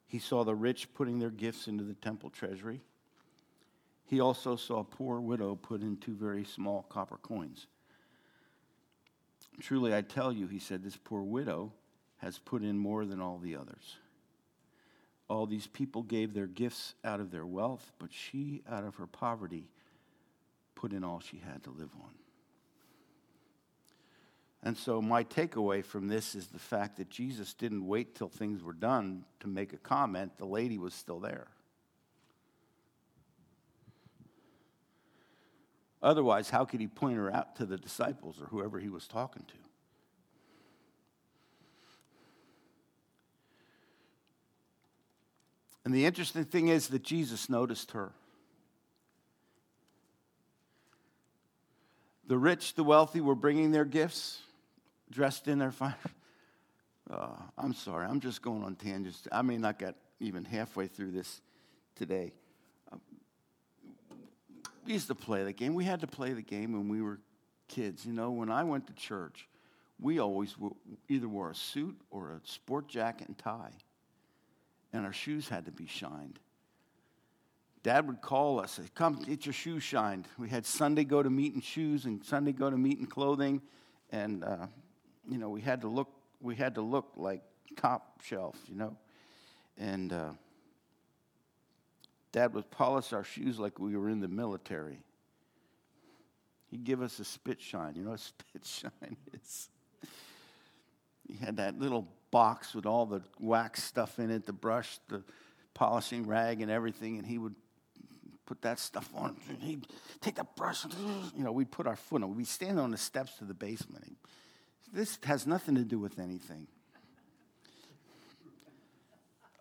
he 0.08 0.19
saw 0.19 0.43
the 0.43 0.55
rich 0.55 0.93
putting 0.93 1.19
their 1.19 1.29
gifts 1.29 1.67
into 1.67 1.84
the 1.84 1.93
temple 1.93 2.29
treasury. 2.29 2.81
He 4.05 4.19
also 4.19 4.55
saw 4.55 4.79
a 4.79 4.84
poor 4.84 5.19
widow 5.19 5.55
put 5.55 5.81
in 5.81 5.98
two 5.98 6.15
very 6.15 6.43
small 6.43 6.84
copper 6.89 7.17
coins. 7.17 7.67
Truly, 9.60 9.93
I 9.93 10.01
tell 10.01 10.31
you, 10.31 10.48
he 10.48 10.58
said, 10.58 10.84
this 10.84 10.98
poor 10.98 11.22
widow 11.22 11.74
has 12.17 12.39
put 12.39 12.63
in 12.63 12.77
more 12.77 13.05
than 13.05 13.22
all 13.22 13.38
the 13.38 13.55
others. 13.55 13.98
All 15.29 15.46
these 15.46 15.67
people 15.67 16.01
gave 16.01 16.34
their 16.34 16.48
gifts 16.48 16.96
out 17.03 17.19
of 17.19 17.29
their 17.29 17.46
wealth, 17.46 17.91
but 18.00 18.12
she, 18.12 18.63
out 18.67 18.84
of 18.84 18.96
her 18.96 19.05
poverty, 19.05 19.69
put 20.74 20.91
in 20.91 21.03
all 21.03 21.19
she 21.19 21.38
had 21.38 21.63
to 21.65 21.69
live 21.69 21.91
on. 22.01 22.10
And 24.62 24.78
so, 24.78 25.01
my 25.01 25.24
takeaway 25.24 25.86
from 25.86 26.10
this 26.10 26.36
is 26.36 26.48
the 26.48 26.60
fact 26.60 26.98
that 26.98 27.10
Jesus 27.10 27.54
didn't 27.54 27.88
wait 27.88 28.16
till 28.16 28.28
things 28.28 28.62
were 28.62 28.74
done 28.74 29.24
to 29.39 29.48
make 29.48 29.72
a 29.72 29.78
comment. 29.78 30.38
The 30.38 30.46
lady 30.46 30.78
was 30.78 30.94
still 30.94 31.20
there. 31.20 31.48
Otherwise, 36.01 36.50
how 36.50 36.66
could 36.66 36.82
he 36.82 36.88
point 36.88 37.18
her 37.18 37.34
out 37.34 37.56
to 37.58 37.66
the 37.66 37.78
disciples 37.78 38.42
or 38.42 38.46
whoever 38.48 38.80
he 38.80 38.89
was 38.89 39.08
talking 39.08 39.44
to? 39.48 39.54
And 45.86 45.94
the 45.94 46.06
interesting 46.06 46.46
thing 46.46 46.68
is 46.68 46.89
that 46.89 47.04
Jesus 47.04 47.50
noticed 47.50 47.92
her. 47.92 48.12
The 52.28 52.38
rich, 52.38 52.75
the 52.75 52.84
wealthy 52.84 53.22
were 53.22 53.36
bringing 53.36 53.72
their 53.72 53.86
gifts 53.86 54.42
dressed 55.12 55.48
in 55.48 55.60
their 55.60 55.72
fine. 55.72 55.96
Uh, 57.10 57.30
I'm 57.58 57.74
sorry, 57.74 58.06
I'm 58.08 58.20
just 58.20 58.42
going 58.42 58.63
on 58.63 58.75
tangents. 58.75 59.28
I 59.32 59.42
may 59.42 59.58
not 59.58 59.80
get 59.80 59.96
even 60.20 60.46
halfway 60.46 60.88
through 60.88 61.12
this 61.12 61.42
today. 61.96 62.34
Uh, 62.92 62.98
we 64.86 64.94
used 64.94 65.08
to 65.08 65.16
play 65.16 65.44
the 65.44 65.54
game. 65.54 65.74
We 65.74 65.86
had 65.86 66.01
to 66.01 66.08
play 66.08 66.34
the 66.34 66.42
game 66.42 66.74
when 66.74 66.89
we 66.89 67.01
were 67.01 67.20
kids. 67.68 68.06
You 68.06 68.13
know, 68.13 68.32
when 68.32 68.51
I 68.51 68.63
went 68.63 68.88
to 68.88 68.94
church, 68.94 69.48
we 70.00 70.20
always 70.20 70.56
either 71.08 71.28
wore 71.28 71.51
a 71.51 71.56
suit 71.56 72.00
or 72.10 72.32
a 72.32 72.48
sport 72.48 72.88
jacket 72.88 73.28
and 73.28 73.38
tie, 73.38 73.74
and 74.94 75.06
our 75.06 75.13
shoes 75.13 75.50
had 75.50 75.66
to 75.66 75.72
be 75.72 75.88
shined. 75.88 76.39
Dad 77.82 78.08
would 78.08 78.22
call 78.22 78.60
us, 78.60 78.80
come 78.94 79.20
get 79.20 79.46
your 79.46 79.54
shoes 79.54 79.84
shined. 79.84 80.28
We 80.38 80.50
had 80.50 80.66
Sunday 80.66 81.06
go 81.06 81.24
to 81.24 81.30
meeting 81.30 81.62
shoes 81.62 82.06
and 82.06 82.24
Sunday 82.24 82.51
go 82.51 82.70
to 82.70 82.78
meeting 82.78 83.06
clothing, 83.06 83.62
and 84.12 84.44
uh, 84.44 84.68
you 85.30 85.38
know 85.38 85.50
we 85.50 85.62
had 85.62 85.82
to 85.82 85.88
look 85.88 86.10
we 86.42 86.56
had 86.56 86.76
to 86.76 86.82
look 86.82 87.12
like 87.16 87.42
top 87.76 88.22
shelf, 88.24 88.56
you 88.68 88.76
know. 88.76 88.96
And 89.78 90.12
uh, 90.12 90.32
Dad 92.32 92.54
would 92.54 92.70
polish 92.70 93.14
our 93.14 93.24
shoes 93.24 93.60
like 93.60 93.80
we 93.80 93.96
were 93.96 94.10
in 94.10 94.20
the 94.20 94.28
military. 94.28 95.00
He'd 96.70 96.84
give 96.84 97.02
us 97.02 97.20
a 97.20 97.26
spit 97.26 97.62
shine. 97.62 97.96
You 97.96 98.04
know 98.04 98.12
what 98.12 98.20
spit 98.20 98.66
shine 98.66 99.18
is? 99.34 99.70
He 101.28 101.36
had 101.36 101.58
that 101.58 101.80
little 101.80 102.08
box 102.32 102.74
with 102.74 102.86
all 102.86 103.06
the 103.06 103.22
wax 103.40 103.84
stuff 103.84 104.20
in 104.20 104.30
it, 104.32 104.46
the 104.46 104.54
brush, 104.54 105.00
the 105.08 105.24
polishing 105.74 106.28
rag, 106.28 106.62
and 106.62 106.72
everything, 106.72 107.18
and 107.18 107.26
he 107.26 107.38
would 107.38 107.56
put 108.46 108.62
that 108.64 108.80
stuff 108.80 109.10
on. 109.16 109.38
He'd 109.60 109.88
take 110.22 110.36
the 110.36 110.46
brush, 110.56 110.86
you 111.36 111.44
know, 111.44 111.52
we'd 111.52 111.72
put 111.72 111.86
our 111.86 111.96
foot 111.96 112.24
on. 112.24 112.36
We'd 112.36 112.48
stand 112.48 112.80
on 112.80 112.92
the 112.92 112.98
steps 112.98 113.38
to 113.38 113.46
the 113.46 113.54
basement. 113.54 114.18
This 114.91 115.19
has 115.24 115.46
nothing 115.46 115.75
to 115.75 115.84
do 115.84 116.00
with 116.00 116.19
anything. 116.19 116.67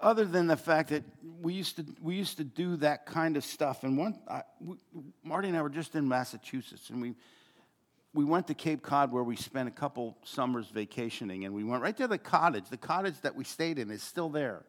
Other 0.00 0.24
than 0.24 0.46
the 0.46 0.56
fact 0.56 0.90
that 0.90 1.02
we 1.42 1.54
used 1.54 1.76
to, 1.76 1.84
we 2.00 2.14
used 2.14 2.36
to 2.38 2.44
do 2.44 2.76
that 2.76 3.04
kind 3.04 3.36
of 3.36 3.44
stuff. 3.44 3.82
And 3.82 3.98
one, 3.98 4.18
I, 4.28 4.42
we, 4.60 4.76
Marty 5.24 5.48
and 5.48 5.56
I 5.56 5.62
were 5.62 5.68
just 5.68 5.96
in 5.96 6.06
Massachusetts, 6.08 6.90
and 6.90 7.02
we, 7.02 7.14
we 8.14 8.24
went 8.24 8.46
to 8.46 8.54
Cape 8.54 8.80
Cod 8.80 9.10
where 9.10 9.24
we 9.24 9.34
spent 9.34 9.68
a 9.68 9.72
couple 9.72 10.16
summers 10.22 10.68
vacationing, 10.68 11.44
and 11.44 11.52
we 11.52 11.64
went 11.64 11.82
right 11.82 11.96
to 11.96 12.06
the 12.06 12.16
cottage. 12.16 12.68
The 12.70 12.76
cottage 12.76 13.20
that 13.22 13.34
we 13.34 13.42
stayed 13.42 13.78
in 13.78 13.90
is 13.90 14.02
still 14.02 14.28
there. 14.28 14.62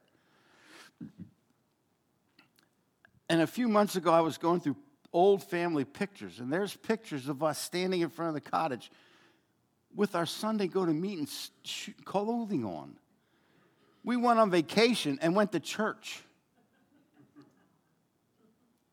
And 3.30 3.42
a 3.42 3.48
few 3.48 3.68
months 3.68 3.96
ago, 3.96 4.12
I 4.12 4.22
was 4.22 4.40
going 4.40 4.62
through 4.62 4.78
old 5.14 5.44
family 5.44 5.86
pictures, 5.86 6.40
and 6.40 6.52
there's 6.52 6.76
pictures 6.76 7.30
of 7.30 7.44
us 7.44 7.60
standing 7.60 8.02
in 8.02 8.10
front 8.10 8.30
of 8.30 8.34
the 8.34 8.50
cottage 8.50 8.92
with 9.96 10.16
our 10.16 10.26
Sunday 10.26 10.68
go 10.68 10.86
to 10.86 10.94
meeting 10.94 11.28
clothing 12.06 12.66
on. 12.66 12.96
We 14.04 14.18
went 14.18 14.40
on 14.40 14.50
vacation 14.50 15.20
and 15.22 15.36
went 15.36 15.52
to 15.52 15.60
church. 15.60 16.22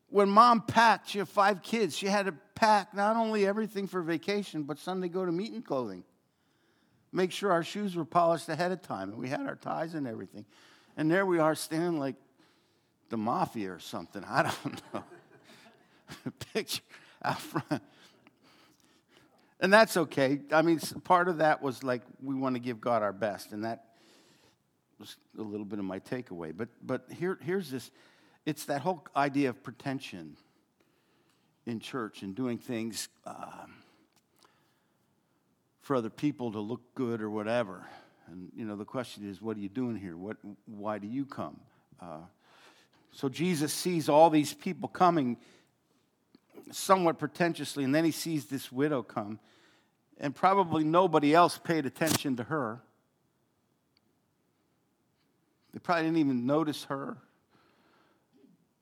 When 0.09 0.29
mom 0.29 0.61
packed, 0.61 1.09
she 1.09 1.19
had 1.19 1.27
five 1.27 1.61
kids, 1.61 1.95
she 1.95 2.07
had 2.07 2.25
to 2.27 2.33
pack 2.55 2.93
not 2.93 3.15
only 3.15 3.45
everything 3.45 3.87
for 3.87 4.01
vacation, 4.01 4.63
but 4.63 4.79
Sunday 4.79 5.09
go 5.09 5.25
to 5.25 5.31
meeting 5.31 5.61
clothing. 5.61 6.03
Make 7.11 7.31
sure 7.31 7.51
our 7.51 7.63
shoes 7.63 7.95
were 7.95 8.05
polished 8.05 8.49
ahead 8.49 8.71
of 8.71 8.81
time, 8.81 9.09
and 9.09 9.17
we 9.17 9.29
had 9.29 9.41
our 9.41 9.55
ties 9.55 9.93
and 9.93 10.07
everything. 10.07 10.45
And 10.97 11.09
there 11.09 11.25
we 11.25 11.39
are 11.39 11.55
standing 11.55 11.99
like 11.99 12.15
the 13.09 13.17
mafia 13.17 13.71
or 13.71 13.79
something. 13.79 14.23
I 14.27 14.43
don't 14.63 14.81
know. 14.93 15.03
Picture 16.53 16.83
out 17.23 17.39
front. 17.39 17.81
And 19.59 19.73
that's 19.73 19.97
okay. 19.97 20.39
I 20.51 20.61
mean, 20.61 20.79
part 21.03 21.27
of 21.27 21.39
that 21.39 21.61
was 21.61 21.83
like 21.83 22.03
we 22.21 22.35
want 22.35 22.55
to 22.55 22.59
give 22.59 22.79
God 22.79 23.01
our 23.01 23.13
best, 23.13 23.51
and 23.53 23.63
that 23.63 23.85
was 24.99 25.15
a 25.37 25.41
little 25.41 25.65
bit 25.65 25.79
of 25.79 25.85
my 25.85 25.99
takeaway. 25.99 26.55
But 26.55 26.69
but 26.81 27.05
here 27.11 27.39
here's 27.41 27.71
this. 27.71 27.89
It's 28.45 28.65
that 28.65 28.81
whole 28.81 29.03
idea 29.15 29.49
of 29.49 29.63
pretension 29.63 30.37
in 31.65 31.79
church 31.79 32.21
and 32.21 32.33
doing 32.33 32.57
things 32.57 33.09
um, 33.25 33.73
for 35.81 35.95
other 35.95 36.09
people 36.09 36.51
to 36.51 36.59
look 36.59 36.81
good 36.95 37.21
or 37.21 37.29
whatever. 37.29 37.85
And 38.27 38.51
you 38.55 38.63
know, 38.63 38.75
the 38.75 38.85
question 38.85 39.29
is, 39.29 39.41
what 39.41 39.57
are 39.57 39.59
you 39.59 39.69
doing 39.69 39.95
here? 39.95 40.15
What? 40.15 40.37
Why 40.65 40.99
do 40.99 41.07
you 41.07 41.25
come? 41.25 41.59
Uh, 41.99 42.19
so 43.11 43.27
Jesus 43.27 43.73
sees 43.73 44.07
all 44.07 44.29
these 44.29 44.53
people 44.53 44.87
coming 44.87 45.37
somewhat 46.71 47.19
pretentiously, 47.19 47.83
and 47.83 47.93
then 47.93 48.05
he 48.05 48.11
sees 48.11 48.45
this 48.45 48.71
widow 48.71 49.03
come, 49.03 49.39
and 50.19 50.35
probably 50.35 50.83
nobody 50.83 51.33
else 51.33 51.57
paid 51.57 51.85
attention 51.85 52.35
to 52.37 52.43
her. 52.43 52.81
They 55.73 55.79
probably 55.79 56.03
didn't 56.03 56.17
even 56.17 56.45
notice 56.45 56.85
her, 56.85 57.17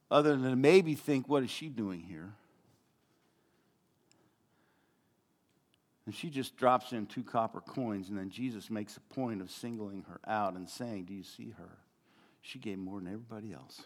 other 0.09 0.37
than 0.37 0.61
maybe 0.61 0.95
think, 0.95 1.27
what 1.27 1.43
is 1.43 1.49
she 1.49 1.67
doing 1.67 2.01
here? 2.01 2.33
And 6.05 6.13
she 6.13 6.29
just 6.29 6.55
drops 6.55 6.91
in 6.91 7.07
two 7.07 7.23
copper 7.23 7.61
coins, 7.61 8.09
and 8.09 8.17
then 8.17 8.29
Jesus 8.29 8.69
makes 8.69 8.95
a 8.97 9.01
point 9.13 9.41
of 9.41 9.49
singling 9.49 10.05
her 10.07 10.19
out 10.27 10.53
and 10.53 10.69
saying, 10.69 11.05
Do 11.05 11.13
you 11.13 11.23
see 11.23 11.53
her? 11.57 11.77
She 12.41 12.59
gave 12.59 12.77
more 12.77 12.99
than 12.99 13.07
everybody 13.07 13.53
else. 13.53 13.81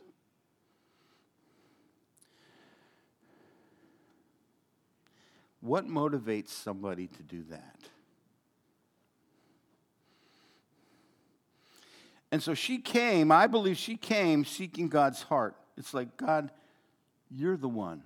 What 5.61 5.87
motivates 5.87 6.49
somebody 6.49 7.07
to 7.07 7.23
do 7.23 7.43
that? 7.49 7.75
And 12.31 12.41
so 12.41 12.53
she 12.53 12.77
came, 12.77 13.31
I 13.31 13.47
believe 13.47 13.77
she 13.77 13.97
came 13.97 14.45
seeking 14.45 14.87
God's 14.87 15.23
heart. 15.23 15.55
It's 15.77 15.93
like, 15.93 16.15
God, 16.15 16.51
you're 17.29 17.57
the 17.57 17.67
one 17.69 18.03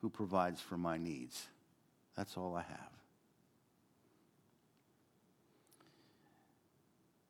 who 0.00 0.10
provides 0.10 0.60
for 0.60 0.76
my 0.76 0.98
needs. 0.98 1.46
That's 2.16 2.36
all 2.36 2.56
I 2.56 2.62
have. 2.62 2.90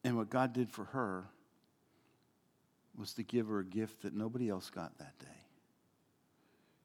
And 0.02 0.16
what 0.16 0.30
God 0.30 0.54
did 0.54 0.70
for 0.70 0.84
her 0.86 1.26
was 2.96 3.12
to 3.14 3.22
give 3.22 3.48
her 3.48 3.58
a 3.58 3.64
gift 3.64 4.02
that 4.02 4.14
nobody 4.14 4.48
else 4.48 4.70
got 4.70 4.96
that 4.98 5.18
day. 5.18 5.26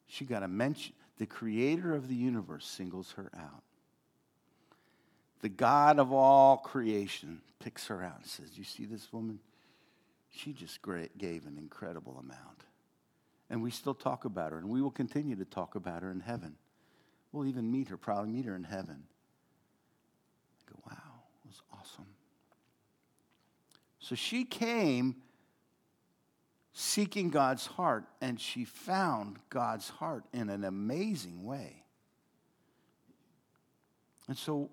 She 0.07 0.25
got 0.25 0.43
a 0.43 0.47
mention 0.47 0.93
the 1.17 1.25
creator 1.25 1.93
of 1.93 2.07
the 2.07 2.15
universe 2.15 2.65
singles 2.65 3.13
her 3.17 3.29
out. 3.37 3.63
The 5.41 5.49
God 5.49 5.99
of 5.99 6.11
all 6.11 6.57
creation 6.57 7.41
picks 7.59 7.87
her 7.87 8.01
out 8.01 8.19
and 8.21 8.25
says, 8.25 8.57
You 8.57 8.63
see 8.63 8.85
this 8.85 9.11
woman? 9.11 9.39
She 10.29 10.53
just 10.53 10.79
gave 11.17 11.45
an 11.45 11.57
incredible 11.57 12.17
amount. 12.17 12.63
And 13.49 13.61
we 13.61 13.69
still 13.69 13.93
talk 13.93 14.25
about 14.25 14.51
her, 14.51 14.57
and 14.57 14.69
we 14.69 14.81
will 14.81 14.89
continue 14.89 15.35
to 15.35 15.45
talk 15.45 15.75
about 15.75 16.01
her 16.01 16.11
in 16.11 16.21
heaven. 16.21 16.55
We'll 17.31 17.45
even 17.45 17.71
meet 17.71 17.89
her, 17.89 17.97
probably 17.97 18.31
meet 18.31 18.45
her 18.45 18.55
in 18.55 18.63
heaven. 18.63 19.03
I 20.57 20.71
go, 20.71 20.79
wow, 20.87 21.21
it 21.43 21.47
was 21.47 21.61
awesome. 21.71 22.07
So 23.99 24.15
she 24.15 24.43
came 24.43 25.17
seeking 26.73 27.29
God's 27.29 27.67
heart, 27.67 28.05
and 28.19 28.41
she 28.41 28.65
found 28.65 29.37
God's 29.49 29.89
heart 29.89 30.23
in 30.33 30.49
an 30.49 30.63
amazing 30.63 31.43
way. 31.43 31.83
And 34.27 34.35
so 34.35 34.71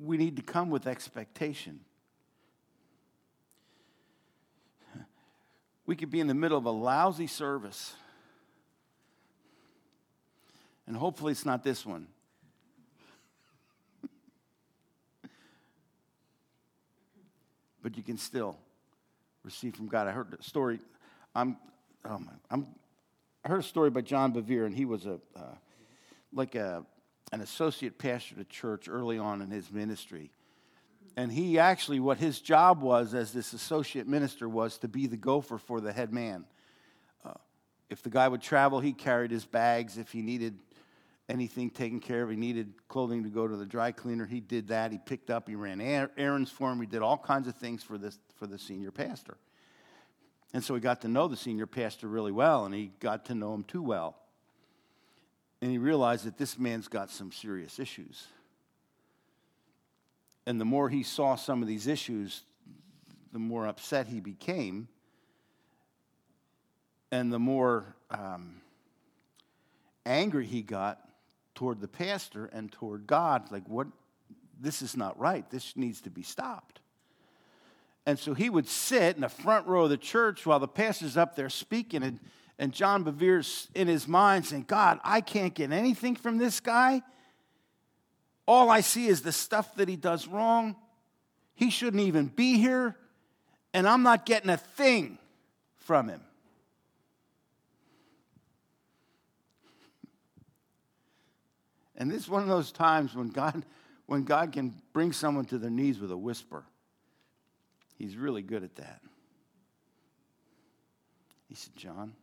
we 0.00 0.16
need 0.16 0.36
to 0.36 0.42
come 0.42 0.70
with 0.70 0.88
expectation. 0.88 1.80
We 5.86 5.94
could 5.96 6.10
be 6.10 6.20
in 6.20 6.26
the 6.26 6.34
middle 6.34 6.58
of 6.58 6.66
a 6.66 6.70
lousy 6.70 7.26
service, 7.26 7.94
and 10.86 10.96
hopefully 10.96 11.32
it's 11.32 11.44
not 11.46 11.64
this 11.64 11.84
one. 11.84 12.06
but 17.82 17.96
you 17.96 18.02
can 18.02 18.18
still 18.18 18.56
received 19.50 19.76
from 19.76 19.88
God. 19.88 20.06
I 20.06 20.12
heard 20.12 20.36
a 20.38 20.42
story. 20.44 20.78
I'm, 21.34 21.56
oh 22.04 22.18
my, 22.20 22.30
I'm, 22.52 22.68
I 23.44 23.48
heard 23.48 23.58
a 23.58 23.64
story 23.64 23.90
by 23.90 24.00
John 24.00 24.32
Bevere, 24.32 24.64
and 24.64 24.72
he 24.72 24.84
was 24.84 25.06
a 25.06 25.18
uh, 25.34 25.56
like 26.32 26.54
a 26.54 26.84
an 27.32 27.40
associate 27.40 27.98
pastor 27.98 28.36
to 28.36 28.44
church 28.44 28.88
early 28.88 29.18
on 29.18 29.42
in 29.42 29.50
his 29.50 29.72
ministry. 29.72 30.30
And 31.16 31.32
he 31.32 31.58
actually, 31.58 31.98
what 31.98 32.18
his 32.18 32.40
job 32.40 32.80
was 32.80 33.12
as 33.12 33.32
this 33.32 33.52
associate 33.52 34.06
minister 34.06 34.48
was 34.48 34.78
to 34.78 34.88
be 34.88 35.08
the 35.08 35.16
gopher 35.16 35.58
for 35.58 35.80
the 35.80 35.92
head 35.92 36.12
man. 36.12 36.44
Uh, 37.24 37.32
if 37.88 38.04
the 38.04 38.10
guy 38.10 38.28
would 38.28 38.42
travel, 38.42 38.78
he 38.78 38.92
carried 38.92 39.32
his 39.32 39.44
bags. 39.44 39.98
If 39.98 40.12
he 40.12 40.22
needed 40.22 40.60
anything 41.30 41.70
taken 41.70 42.00
care 42.00 42.24
of, 42.24 42.30
he 42.30 42.36
needed 42.36 42.74
clothing 42.88 43.22
to 43.22 43.28
go 43.28 43.46
to 43.46 43.56
the 43.56 43.64
dry 43.64 43.92
cleaner, 43.92 44.26
he 44.26 44.40
did 44.40 44.68
that. 44.68 44.90
He 44.90 44.98
picked 44.98 45.30
up, 45.30 45.48
he 45.48 45.54
ran 45.54 45.80
errands 45.80 46.50
for 46.50 46.70
him, 46.70 46.80
he 46.80 46.86
did 46.86 47.02
all 47.02 47.16
kinds 47.16 47.48
of 47.48 47.54
things 47.54 47.82
for, 47.82 47.96
this, 47.96 48.18
for 48.36 48.46
the 48.46 48.58
senior 48.58 48.90
pastor. 48.90 49.36
And 50.52 50.64
so 50.64 50.74
he 50.74 50.80
got 50.80 51.02
to 51.02 51.08
know 51.08 51.28
the 51.28 51.36
senior 51.36 51.66
pastor 51.66 52.08
really 52.08 52.32
well, 52.32 52.64
and 52.64 52.74
he 52.74 52.90
got 52.98 53.26
to 53.26 53.34
know 53.34 53.54
him 53.54 53.62
too 53.62 53.82
well. 53.82 54.16
And 55.62 55.70
he 55.70 55.78
realized 55.78 56.24
that 56.24 56.36
this 56.36 56.58
man's 56.58 56.88
got 56.88 57.10
some 57.10 57.30
serious 57.30 57.78
issues. 57.78 58.26
And 60.46 60.60
the 60.60 60.64
more 60.64 60.88
he 60.88 61.04
saw 61.04 61.36
some 61.36 61.62
of 61.62 61.68
these 61.68 61.86
issues, 61.86 62.42
the 63.32 63.38
more 63.38 63.66
upset 63.66 64.08
he 64.08 64.20
became. 64.20 64.88
And 67.12 67.32
the 67.32 67.38
more 67.38 67.94
um, 68.10 68.62
angry 70.04 70.46
he 70.46 70.62
got 70.62 70.98
toward 71.60 71.82
the 71.82 71.88
pastor 71.88 72.46
and 72.46 72.72
toward 72.72 73.06
God. 73.06 73.52
Like, 73.52 73.68
what? 73.68 73.86
This 74.58 74.80
is 74.80 74.96
not 74.96 75.20
right. 75.20 75.44
This 75.50 75.76
needs 75.76 76.00
to 76.00 76.10
be 76.10 76.22
stopped. 76.22 76.80
And 78.06 78.18
so 78.18 78.32
he 78.32 78.48
would 78.48 78.66
sit 78.66 79.16
in 79.16 79.20
the 79.20 79.28
front 79.28 79.66
row 79.66 79.84
of 79.84 79.90
the 79.90 79.98
church 79.98 80.46
while 80.46 80.58
the 80.58 80.66
pastor's 80.66 81.18
up 81.18 81.36
there 81.36 81.50
speaking, 81.50 82.02
and, 82.02 82.18
and 82.58 82.72
John 82.72 83.02
Bevere's 83.02 83.68
in 83.74 83.88
his 83.88 84.08
mind 84.08 84.46
saying, 84.46 84.64
God, 84.68 85.00
I 85.04 85.20
can't 85.20 85.52
get 85.52 85.70
anything 85.70 86.16
from 86.16 86.38
this 86.38 86.60
guy. 86.60 87.02
All 88.48 88.70
I 88.70 88.80
see 88.80 89.06
is 89.06 89.20
the 89.20 89.30
stuff 89.30 89.74
that 89.74 89.86
he 89.86 89.96
does 89.96 90.26
wrong. 90.26 90.76
He 91.54 91.68
shouldn't 91.68 92.02
even 92.04 92.28
be 92.28 92.56
here, 92.56 92.96
and 93.74 93.86
I'm 93.86 94.02
not 94.02 94.24
getting 94.24 94.48
a 94.48 94.56
thing 94.56 95.18
from 95.76 96.08
him. 96.08 96.22
And 102.00 102.10
this 102.10 102.22
is 102.22 102.28
one 102.30 102.40
of 102.40 102.48
those 102.48 102.72
times 102.72 103.14
when 103.14 103.28
God, 103.28 103.62
when 104.06 104.24
God 104.24 104.52
can 104.52 104.74
bring 104.94 105.12
someone 105.12 105.44
to 105.44 105.58
their 105.58 105.70
knees 105.70 106.00
with 106.00 106.10
a 106.10 106.16
whisper. 106.16 106.64
He's 107.98 108.16
really 108.16 108.40
good 108.40 108.64
at 108.64 108.74
that. 108.76 109.02
He 111.46 111.54
said, 111.54 111.76
John, 111.76 112.14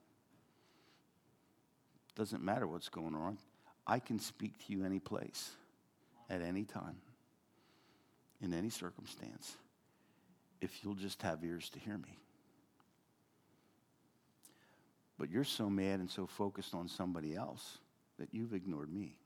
doesn't 2.16 2.44
matter 2.44 2.66
what's 2.66 2.90
going 2.90 3.14
on. 3.14 3.38
I 3.86 4.00
can 4.00 4.18
speak 4.18 4.58
to 4.66 4.74
you 4.74 4.84
any 4.84 4.98
place, 4.98 5.52
at 6.28 6.42
any 6.42 6.64
time, 6.64 6.96
in 8.42 8.56
any 8.56 8.72
circumstance, 8.72 9.56
if 10.60 10.84
you'll 10.84 10.96
just 10.96 11.22
have 11.22 11.44
ears 11.44 11.70
to 11.70 11.80
hear 11.80 12.00
me. 12.00 12.18
But 15.20 15.30
you're 15.30 15.44
so 15.44 15.70
mad 15.70 16.00
and 16.00 16.10
so 16.10 16.26
focused 16.26 16.74
on 16.74 16.88
somebody 16.88 17.36
else 17.36 17.78
that 18.18 18.30
you've 18.34 18.56
ignored 18.56 18.92
me. 18.92 19.18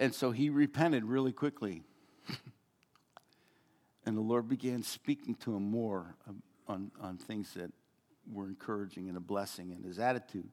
And 0.00 0.14
so 0.14 0.30
he 0.30 0.48
repented 0.48 1.04
really 1.04 1.30
quickly. 1.30 1.82
and 4.06 4.16
the 4.16 4.22
Lord 4.22 4.48
began 4.48 4.82
speaking 4.82 5.34
to 5.36 5.54
him 5.54 5.70
more 5.70 6.16
on, 6.66 6.90
on 7.00 7.18
things 7.18 7.52
that 7.54 7.70
were 8.32 8.46
encouraging 8.46 9.08
and 9.08 9.18
a 9.18 9.20
blessing. 9.20 9.72
And 9.72 9.84
his 9.84 9.98
attitude 9.98 10.48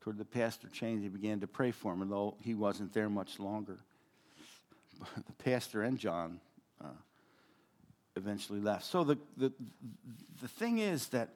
toward 0.00 0.18
the 0.18 0.24
pastor 0.24 0.68
changed. 0.68 1.04
He 1.04 1.08
began 1.08 1.40
to 1.40 1.46
pray 1.46 1.70
for 1.70 1.92
him, 1.92 2.02
and 2.02 2.10
though 2.10 2.36
he 2.40 2.54
wasn't 2.54 2.92
there 2.92 3.08
much 3.08 3.38
longer, 3.38 3.78
the 5.16 5.32
pastor 5.44 5.82
and 5.82 5.96
John 5.96 6.40
uh, 6.84 6.88
eventually 8.16 8.60
left. 8.60 8.84
So 8.84 9.04
the, 9.04 9.18
the, 9.36 9.52
the 10.40 10.48
thing 10.48 10.78
is 10.78 11.08
that 11.08 11.30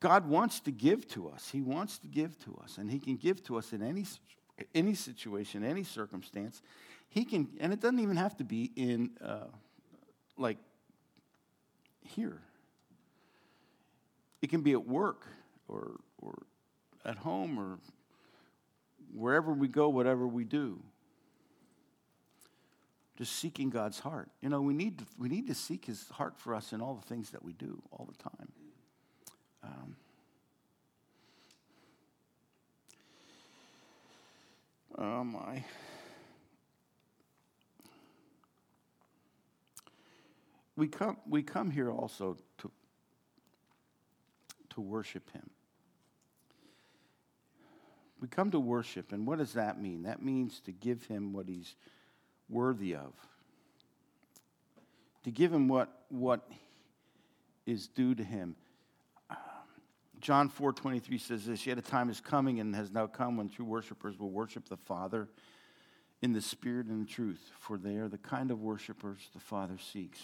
God 0.00 0.28
wants 0.28 0.60
to 0.60 0.70
give 0.70 1.06
to 1.08 1.28
us. 1.28 1.50
He 1.50 1.60
wants 1.60 1.98
to 1.98 2.06
give 2.06 2.38
to 2.44 2.58
us, 2.62 2.78
and 2.78 2.90
He 2.90 2.98
can 2.98 3.16
give 3.16 3.42
to 3.44 3.58
us 3.58 3.72
in 3.72 3.82
any 3.82 4.04
any 4.74 4.94
situation, 4.94 5.64
any 5.64 5.82
circumstance. 5.82 6.62
He 7.08 7.24
can, 7.24 7.48
and 7.60 7.72
it 7.72 7.80
doesn't 7.80 8.00
even 8.00 8.16
have 8.16 8.36
to 8.38 8.44
be 8.44 8.72
in 8.76 9.10
uh, 9.24 9.46
like 10.36 10.58
here. 12.02 12.40
It 14.42 14.50
can 14.50 14.62
be 14.62 14.72
at 14.72 14.86
work 14.86 15.26
or, 15.68 16.00
or 16.20 16.42
at 17.04 17.16
home 17.18 17.58
or 17.58 17.78
wherever 19.14 19.52
we 19.52 19.68
go, 19.68 19.88
whatever 19.88 20.26
we 20.26 20.44
do. 20.44 20.80
Just 23.16 23.36
seeking 23.36 23.70
God's 23.70 24.00
heart. 24.00 24.28
You 24.40 24.48
know, 24.48 24.60
we 24.60 24.74
need 24.74 24.98
to, 24.98 25.04
we 25.18 25.28
need 25.28 25.46
to 25.46 25.54
seek 25.54 25.84
His 25.84 26.08
heart 26.10 26.36
for 26.36 26.54
us 26.54 26.72
in 26.72 26.80
all 26.80 26.94
the 26.94 27.06
things 27.06 27.30
that 27.30 27.44
we 27.44 27.52
do 27.52 27.80
all 27.92 28.06
the 28.10 28.22
time. 28.22 28.52
Um, 29.62 29.96
Oh 34.96 35.24
my. 35.24 35.64
We 40.76 40.88
come, 40.88 41.18
we 41.28 41.42
come 41.42 41.70
here 41.70 41.90
also 41.90 42.36
to, 42.58 42.70
to 44.70 44.80
worship 44.80 45.30
Him. 45.32 45.50
We 48.20 48.28
come 48.28 48.50
to 48.52 48.60
worship, 48.60 49.12
and 49.12 49.26
what 49.26 49.38
does 49.38 49.52
that 49.52 49.80
mean? 49.80 50.02
That 50.04 50.22
means 50.22 50.60
to 50.60 50.72
give 50.72 51.04
Him 51.06 51.32
what 51.32 51.48
He's 51.48 51.74
worthy 52.48 52.94
of, 52.94 53.12
to 55.24 55.30
give 55.30 55.52
Him 55.52 55.68
what, 55.68 55.90
what 56.08 56.48
is 57.66 57.86
due 57.86 58.14
to 58.14 58.24
Him. 58.24 58.56
John 60.24 60.48
4 60.48 60.72
23 60.72 61.18
says 61.18 61.44
this 61.44 61.66
Yet 61.66 61.76
a 61.76 61.82
time 61.82 62.08
is 62.08 62.18
coming 62.18 62.58
and 62.58 62.74
has 62.74 62.90
now 62.90 63.06
come 63.06 63.36
when 63.36 63.50
true 63.50 63.66
worshipers 63.66 64.18
will 64.18 64.30
worship 64.30 64.66
the 64.70 64.78
Father 64.78 65.28
in 66.22 66.32
the 66.32 66.40
Spirit 66.40 66.86
and 66.86 67.06
truth, 67.06 67.50
for 67.60 67.76
they 67.76 67.96
are 67.96 68.08
the 68.08 68.16
kind 68.16 68.50
of 68.50 68.58
worshipers 68.58 69.18
the 69.34 69.38
Father 69.38 69.76
seeks. 69.76 70.20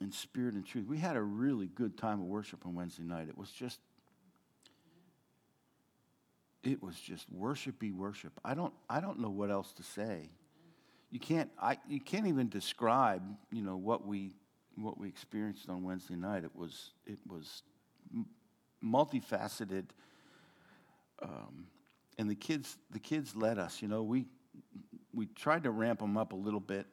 In 0.00 0.12
spirit 0.12 0.54
and 0.54 0.64
truth. 0.64 0.86
We 0.86 0.98
had 0.98 1.16
a 1.16 1.22
really 1.22 1.66
good 1.66 1.96
time 1.96 2.20
of 2.20 2.26
worship 2.26 2.66
on 2.66 2.74
Wednesday 2.74 3.02
night. 3.02 3.28
It 3.28 3.36
was 3.36 3.50
just 3.50 3.80
it 6.62 6.82
was 6.82 7.00
just 7.00 7.26
worshipy 7.34 7.92
worship. 7.92 8.32
I 8.44 8.54
don't 8.54 8.74
I 8.88 9.00
don't 9.00 9.18
know 9.18 9.30
what 9.30 9.50
else 9.50 9.72
to 9.72 9.82
say. 9.82 10.30
You 11.10 11.18
can't 11.18 11.50
I 11.60 11.78
you 11.88 11.98
can't 11.98 12.26
even 12.28 12.48
describe, 12.48 13.22
you 13.50 13.62
know, 13.62 13.76
what 13.76 14.06
we 14.06 14.36
what 14.76 15.00
we 15.00 15.08
experienced 15.08 15.68
on 15.68 15.82
Wednesday 15.82 16.14
night. 16.14 16.44
It 16.44 16.54
was 16.54 16.92
it 17.06 17.18
was 17.26 17.62
multifaceted. 18.84 19.86
Um, 21.22 21.66
and 22.18 22.30
the 22.30 22.34
kids, 22.34 22.76
the 22.90 22.98
kids 22.98 23.36
led 23.36 23.58
us. 23.58 23.82
You 23.82 23.88
know, 23.88 24.02
we 24.02 24.26
we 25.12 25.26
tried 25.26 25.64
to 25.64 25.70
ramp 25.70 26.00
them 26.00 26.16
up 26.16 26.32
a 26.32 26.36
little 26.36 26.60
bit, 26.60 26.86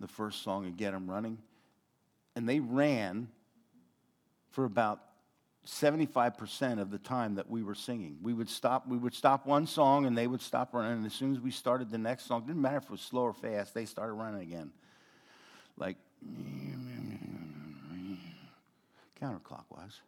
the 0.00 0.08
first 0.08 0.42
song, 0.42 0.66
and 0.66 0.76
get 0.76 0.92
them 0.92 1.08
running, 1.08 1.38
and 2.34 2.48
they 2.48 2.60
ran 2.60 3.28
for 4.50 4.64
about 4.64 5.00
75% 5.66 6.80
of 6.80 6.90
the 6.90 6.98
time 6.98 7.36
that 7.36 7.48
we 7.48 7.62
were 7.62 7.74
singing. 7.74 8.18
We 8.22 8.34
would 8.34 8.48
stop, 8.48 8.86
we 8.88 8.98
would 8.98 9.14
stop 9.14 9.46
one 9.46 9.66
song 9.66 10.06
and 10.06 10.18
they 10.18 10.26
would 10.26 10.42
stop 10.42 10.74
running. 10.74 10.92
And 10.98 11.06
as 11.06 11.12
soon 11.12 11.32
as 11.34 11.40
we 11.40 11.52
started 11.52 11.90
the 11.90 11.98
next 11.98 12.26
song, 12.26 12.46
didn't 12.46 12.60
matter 12.60 12.78
if 12.78 12.84
it 12.84 12.90
was 12.90 13.00
slow 13.00 13.22
or 13.22 13.32
fast, 13.32 13.72
they 13.72 13.84
started 13.84 14.14
running 14.14 14.42
again. 14.42 14.72
Like 15.76 15.96
counterclockwise. 19.20 20.00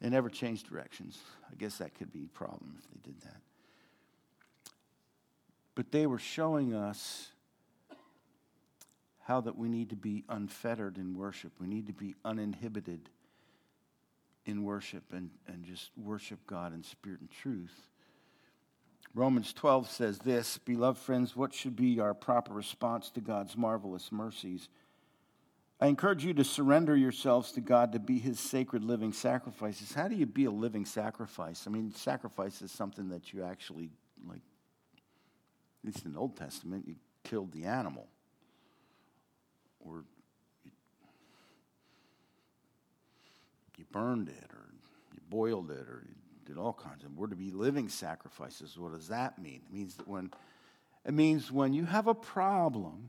They 0.00 0.08
never 0.08 0.30
changed 0.30 0.68
directions. 0.68 1.18
I 1.50 1.54
guess 1.56 1.78
that 1.78 1.94
could 1.94 2.12
be 2.12 2.24
a 2.24 2.38
problem 2.38 2.76
if 2.78 2.88
they 2.90 3.10
did 3.10 3.20
that. 3.22 3.40
But 5.74 5.92
they 5.92 6.06
were 6.06 6.18
showing 6.18 6.74
us 6.74 7.32
how 9.20 9.40
that 9.42 9.56
we 9.56 9.68
need 9.68 9.90
to 9.90 9.96
be 9.96 10.24
unfettered 10.28 10.96
in 10.96 11.16
worship. 11.16 11.52
We 11.60 11.66
need 11.66 11.86
to 11.86 11.92
be 11.92 12.14
uninhibited 12.24 13.10
in 14.46 14.64
worship 14.64 15.04
and, 15.12 15.30
and 15.46 15.64
just 15.64 15.90
worship 15.96 16.40
God 16.46 16.74
in 16.74 16.82
spirit 16.82 17.20
and 17.20 17.30
truth. 17.30 17.88
Romans 19.14 19.52
12 19.52 19.90
says 19.90 20.18
this 20.18 20.58
Beloved 20.58 20.98
friends, 20.98 21.36
what 21.36 21.52
should 21.52 21.76
be 21.76 22.00
our 22.00 22.14
proper 22.14 22.52
response 22.52 23.10
to 23.10 23.20
God's 23.20 23.56
marvelous 23.56 24.10
mercies? 24.10 24.68
I 25.80 25.86
encourage 25.86 26.24
you 26.24 26.34
to 26.34 26.44
surrender 26.44 26.94
yourselves 26.94 27.52
to 27.52 27.62
God 27.62 27.92
to 27.92 27.98
be 27.98 28.18
his 28.18 28.38
sacred 28.38 28.84
living 28.84 29.14
sacrifices. 29.14 29.94
How 29.94 30.08
do 30.08 30.14
you 30.14 30.26
be 30.26 30.44
a 30.44 30.50
living 30.50 30.84
sacrifice? 30.84 31.64
I 31.66 31.70
mean, 31.70 31.94
sacrifice 31.94 32.60
is 32.60 32.70
something 32.70 33.08
that 33.08 33.32
you 33.32 33.44
actually, 33.44 33.88
like, 34.28 34.42
at 35.82 35.86
least 35.86 36.04
in 36.04 36.12
the 36.12 36.18
Old 36.18 36.36
Testament, 36.36 36.84
you 36.86 36.96
killed 37.24 37.52
the 37.52 37.64
animal. 37.64 38.08
Or 39.80 40.04
you, 40.64 40.70
you 43.78 43.84
burned 43.90 44.28
it, 44.28 44.50
or 44.52 44.68
you 45.14 45.20
boiled 45.30 45.70
it, 45.70 45.88
or 45.88 46.04
you 46.06 46.14
did 46.44 46.58
all 46.58 46.74
kinds 46.74 47.04
of. 47.04 47.16
We're 47.16 47.28
to 47.28 47.36
be 47.36 47.50
living 47.50 47.88
sacrifices. 47.88 48.78
What 48.78 48.92
does 48.92 49.08
that 49.08 49.40
mean? 49.40 49.62
It 49.66 49.72
means 49.72 49.94
that 49.94 50.06
when 50.06 50.30
it 51.06 51.14
means 51.14 51.50
when 51.50 51.72
you 51.72 51.86
have 51.86 52.06
a 52.06 52.14
problem 52.14 53.08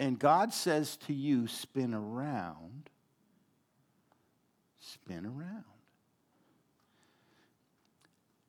and 0.00 0.18
God 0.18 0.54
says 0.54 0.96
to 1.06 1.12
you, 1.12 1.46
spin 1.46 1.92
around, 1.92 2.88
spin 4.80 5.26
around. 5.26 5.64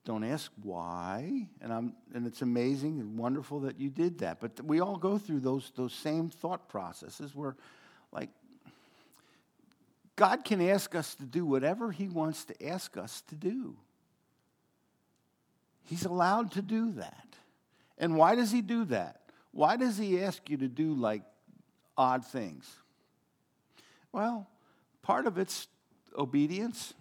Don't 0.05 0.23
ask 0.23 0.49
why, 0.63 1.47
and, 1.61 1.73
I'm, 1.73 1.93
and 2.15 2.25
it's 2.25 2.41
amazing 2.41 3.01
and 3.01 3.17
wonderful 3.17 3.59
that 3.59 3.81
you 3.81 3.89
did 3.89 4.19
that. 4.19 4.39
But 4.39 4.63
we 4.63 4.79
all 4.79 4.95
go 4.95 5.17
through 5.17 5.41
those, 5.41 5.73
those 5.75 5.93
same 5.93 6.29
thought 6.29 6.69
processes 6.69 7.35
where, 7.35 7.57
like, 8.13 8.29
God 10.15 10.45
can 10.45 10.61
ask 10.69 10.95
us 10.95 11.15
to 11.15 11.23
do 11.25 11.45
whatever 11.45 11.91
He 11.91 12.07
wants 12.07 12.45
to 12.45 12.65
ask 12.65 12.95
us 12.95 13.23
to 13.27 13.35
do. 13.35 13.75
He's 15.83 16.05
allowed 16.05 16.53
to 16.53 16.61
do 16.61 16.93
that. 16.93 17.27
And 17.97 18.15
why 18.15 18.35
does 18.35 18.51
he 18.51 18.61
do 18.61 18.85
that? 18.85 19.19
Why 19.51 19.75
does 19.75 19.97
he 19.97 20.23
ask 20.23 20.49
you 20.49 20.55
to 20.57 20.69
do 20.69 20.93
like 20.93 21.23
odd 21.97 22.25
things? 22.25 22.69
Well, 24.11 24.47
part 25.01 25.27
of 25.27 25.37
it's 25.37 25.67
obedience. 26.17 26.93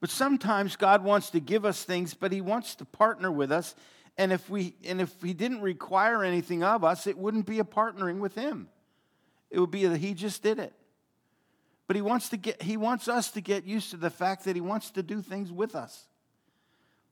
But 0.00 0.10
sometimes 0.10 0.76
God 0.76 1.04
wants 1.04 1.30
to 1.30 1.40
give 1.40 1.64
us 1.64 1.84
things, 1.84 2.14
but 2.14 2.32
he 2.32 2.40
wants 2.40 2.74
to 2.76 2.84
partner 2.84 3.30
with 3.30 3.52
us. 3.52 3.74
And 4.18 4.32
if 4.32 4.50
we 4.50 4.74
and 4.84 5.00
if 5.00 5.22
he 5.22 5.32
didn't 5.32 5.60
require 5.60 6.24
anything 6.24 6.62
of 6.62 6.84
us, 6.84 7.06
it 7.06 7.16
wouldn't 7.16 7.46
be 7.46 7.60
a 7.60 7.64
partnering 7.64 8.18
with 8.18 8.34
him. 8.34 8.68
It 9.50 9.60
would 9.60 9.70
be 9.70 9.86
that 9.86 9.98
he 9.98 10.14
just 10.14 10.42
did 10.42 10.58
it. 10.58 10.72
But 11.86 11.96
he 11.96 12.02
wants 12.02 12.30
to 12.30 12.36
get 12.36 12.62
he 12.62 12.76
wants 12.76 13.08
us 13.08 13.30
to 13.32 13.40
get 13.40 13.64
used 13.64 13.90
to 13.90 13.96
the 13.96 14.10
fact 14.10 14.44
that 14.44 14.56
he 14.56 14.60
wants 14.60 14.90
to 14.92 15.02
do 15.02 15.22
things 15.22 15.52
with 15.52 15.74
us. 15.74 16.06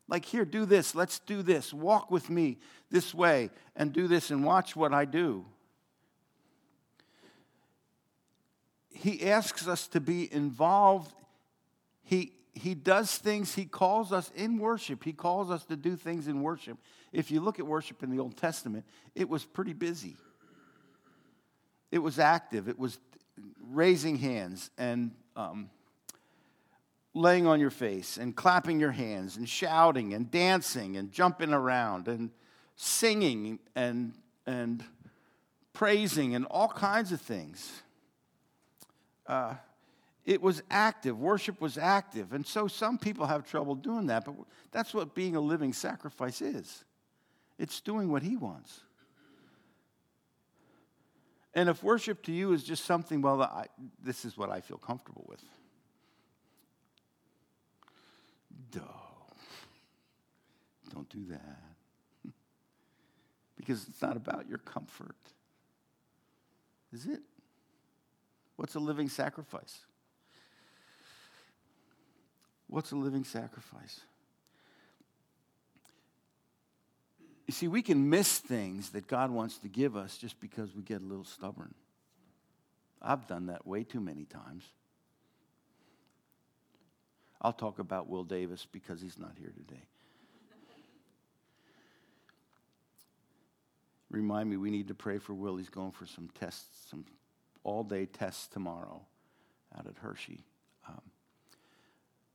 Like 0.09 0.25
here, 0.25 0.45
do 0.45 0.65
this, 0.65 0.95
let's 0.95 1.21
do 1.21 1.43
this. 1.43 1.73
Walk 1.73 2.11
with 2.11 2.29
me 2.29 2.59
this 2.91 3.15
way 3.15 3.51
and 3.77 3.93
do 3.93 4.09
this 4.09 4.33
and 4.33 4.45
watch 4.45 4.75
what 4.75 4.93
I 4.93 5.05
do. 5.05 5.45
He 9.01 9.31
asks 9.31 9.67
us 9.67 9.87
to 9.89 10.01
be 10.01 10.33
involved. 10.33 11.15
He, 12.03 12.33
he 12.53 12.75
does 12.75 13.17
things, 13.17 13.55
he 13.55 13.65
calls 13.65 14.13
us 14.13 14.31
in 14.37 14.59
worship. 14.59 15.05
He 15.05 15.15
calls 15.15 15.51
us 15.51 15.65
to 15.67 15.77
do 15.77 15.97
things 15.97 16.29
in 16.29 16.43
worship. 16.43 16.77
If 17.11 17.31
you 17.31 17.41
look 17.41 17.59
at 17.59 17.67
worship 17.67 18.03
in 18.03 18.11
the 18.11 18.19
Old 18.19 18.37
Testament, 18.37 18.85
it 19.15 19.27
was 19.27 19.43
pretty 19.43 19.73
busy. 19.73 20.17
It 21.91 22.01
was 22.01 22.19
active, 22.19 22.69
it 22.69 22.79
was 22.79 22.99
raising 23.71 24.17
hands 24.19 24.71
and 24.77 25.13
um, 25.35 25.71
laying 27.15 27.47
on 27.47 27.59
your 27.59 27.71
face 27.71 28.19
and 28.19 28.37
clapping 28.37 28.79
your 28.79 28.93
hands 28.93 29.39
and 29.39 29.49
shouting 29.49 30.13
and 30.13 30.31
dancing 30.31 30.99
and 30.99 31.11
jumping 31.11 31.55
around 31.55 32.07
and 32.07 32.31
singing 32.77 33.61
and, 33.75 34.13
and 34.47 34.85
praising 35.73 36.35
and 36.35 36.45
all 36.47 36.69
kinds 36.69 37.13
of 37.13 37.21
things 37.21 37.83
uh, 39.31 39.55
it 40.25 40.43
was 40.43 40.63
active. 40.71 41.19
Worship 41.19 41.61
was 41.61 41.79
active. 41.79 42.33
And 42.33 42.45
so 42.45 42.67
some 42.67 42.99
people 42.99 43.27
have 43.27 43.49
trouble 43.49 43.77
doing 43.77 44.07
that, 44.09 44.25
but 44.25 44.35
that's 44.73 44.93
what 44.93 45.15
being 45.15 45.37
a 45.37 45.41
living 45.41 45.73
sacrifice 45.73 46.43
is 46.43 46.85
it's 47.59 47.81
doing 47.81 48.11
what 48.11 48.23
He 48.23 48.37
wants. 48.37 48.81
And 51.55 51.69
if 51.69 51.83
worship 51.83 52.23
to 52.25 52.33
you 52.33 52.53
is 52.53 52.65
just 52.65 52.85
something, 52.85 53.23
well, 53.23 53.43
I, 53.43 53.67
this 54.03 54.25
is 54.25 54.37
what 54.37 54.51
I 54.51 54.61
feel 54.61 54.79
comfortable 54.79 55.25
with. 55.29 55.43
Duh. 58.71 58.81
Don't 60.93 61.09
do 61.09 61.25
that. 61.31 61.59
because 63.57 63.87
it's 63.89 64.03
not 64.03 64.17
about 64.17 64.49
your 64.49 64.59
comfort. 64.59 65.17
Is 66.93 67.07
it? 67.07 67.21
What's 68.61 68.75
a 68.75 68.79
living 68.79 69.09
sacrifice? 69.09 69.79
What's 72.67 72.93
a 72.93 72.95
living 72.95 73.25
sacrifice? 73.25 74.01
You 77.47 77.55
see, 77.55 77.69
we 77.69 77.81
can 77.81 78.11
miss 78.11 78.39
things 78.39 78.91
that 78.91 79.07
God 79.07 79.31
wants 79.31 79.57
to 79.61 79.69
give 79.69 79.97
us 79.97 80.19
just 80.19 80.39
because 80.41 80.77
we 80.77 80.83
get 80.83 81.01
a 81.01 81.05
little 81.07 81.25
stubborn. 81.25 81.73
I've 83.01 83.27
done 83.27 83.47
that 83.47 83.67
way 83.67 83.83
too 83.83 83.99
many 83.99 84.27
times. 84.27 84.65
I'll 87.41 87.55
talk 87.55 87.79
about 87.79 88.11
Will 88.11 88.25
Davis 88.25 88.67
because 88.71 89.01
he's 89.01 89.19
not 89.19 89.33
here 89.41 89.55
today. 89.57 89.85
Remind 94.11 94.51
me, 94.51 94.59
we 94.59 94.71
need 94.71 94.89
to 94.89 94.95
pray 94.95 95.17
for 95.17 95.33
Will. 95.33 95.57
He's 95.57 95.71
going 95.71 95.93
for 95.93 96.05
some 96.05 96.29
tests, 96.39 96.91
some 96.91 97.07
all 97.65 97.85
day 97.85 98.07
tests 98.07 98.47
tomorrow 98.49 99.03
out 99.77 99.87
at 99.87 99.99
Hershey. 99.99 100.45
Um, 100.89 101.01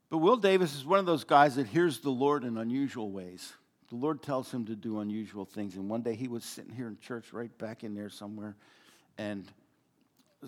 but 0.10 0.20
Will 0.20 0.38
Davis 0.38 0.76
is 0.76 0.86
one 0.86 1.00
of 1.00 1.06
those 1.06 1.24
guys 1.24 1.56
that 1.56 1.68
hears 1.68 2.00
the 2.00 2.10
Lord 2.10 2.44
in 2.44 2.58
unusual 2.58 3.12
ways. 3.12 3.54
The 3.90 3.96
Lord 3.96 4.22
tells 4.22 4.52
him 4.52 4.66
to 4.66 4.76
do 4.76 5.00
unusual 5.00 5.46
things. 5.46 5.76
And 5.76 5.90
one 5.90 6.02
day 6.02 6.16
he 6.16 6.28
was 6.28 6.44
sitting 6.44 6.74
here 6.74 6.88
in 6.88 6.98
church, 6.98 7.34
right 7.34 7.56
back 7.58 7.84
in 7.84 7.94
there 7.96 8.10
somewhere, 8.10 8.56
and 9.18 9.46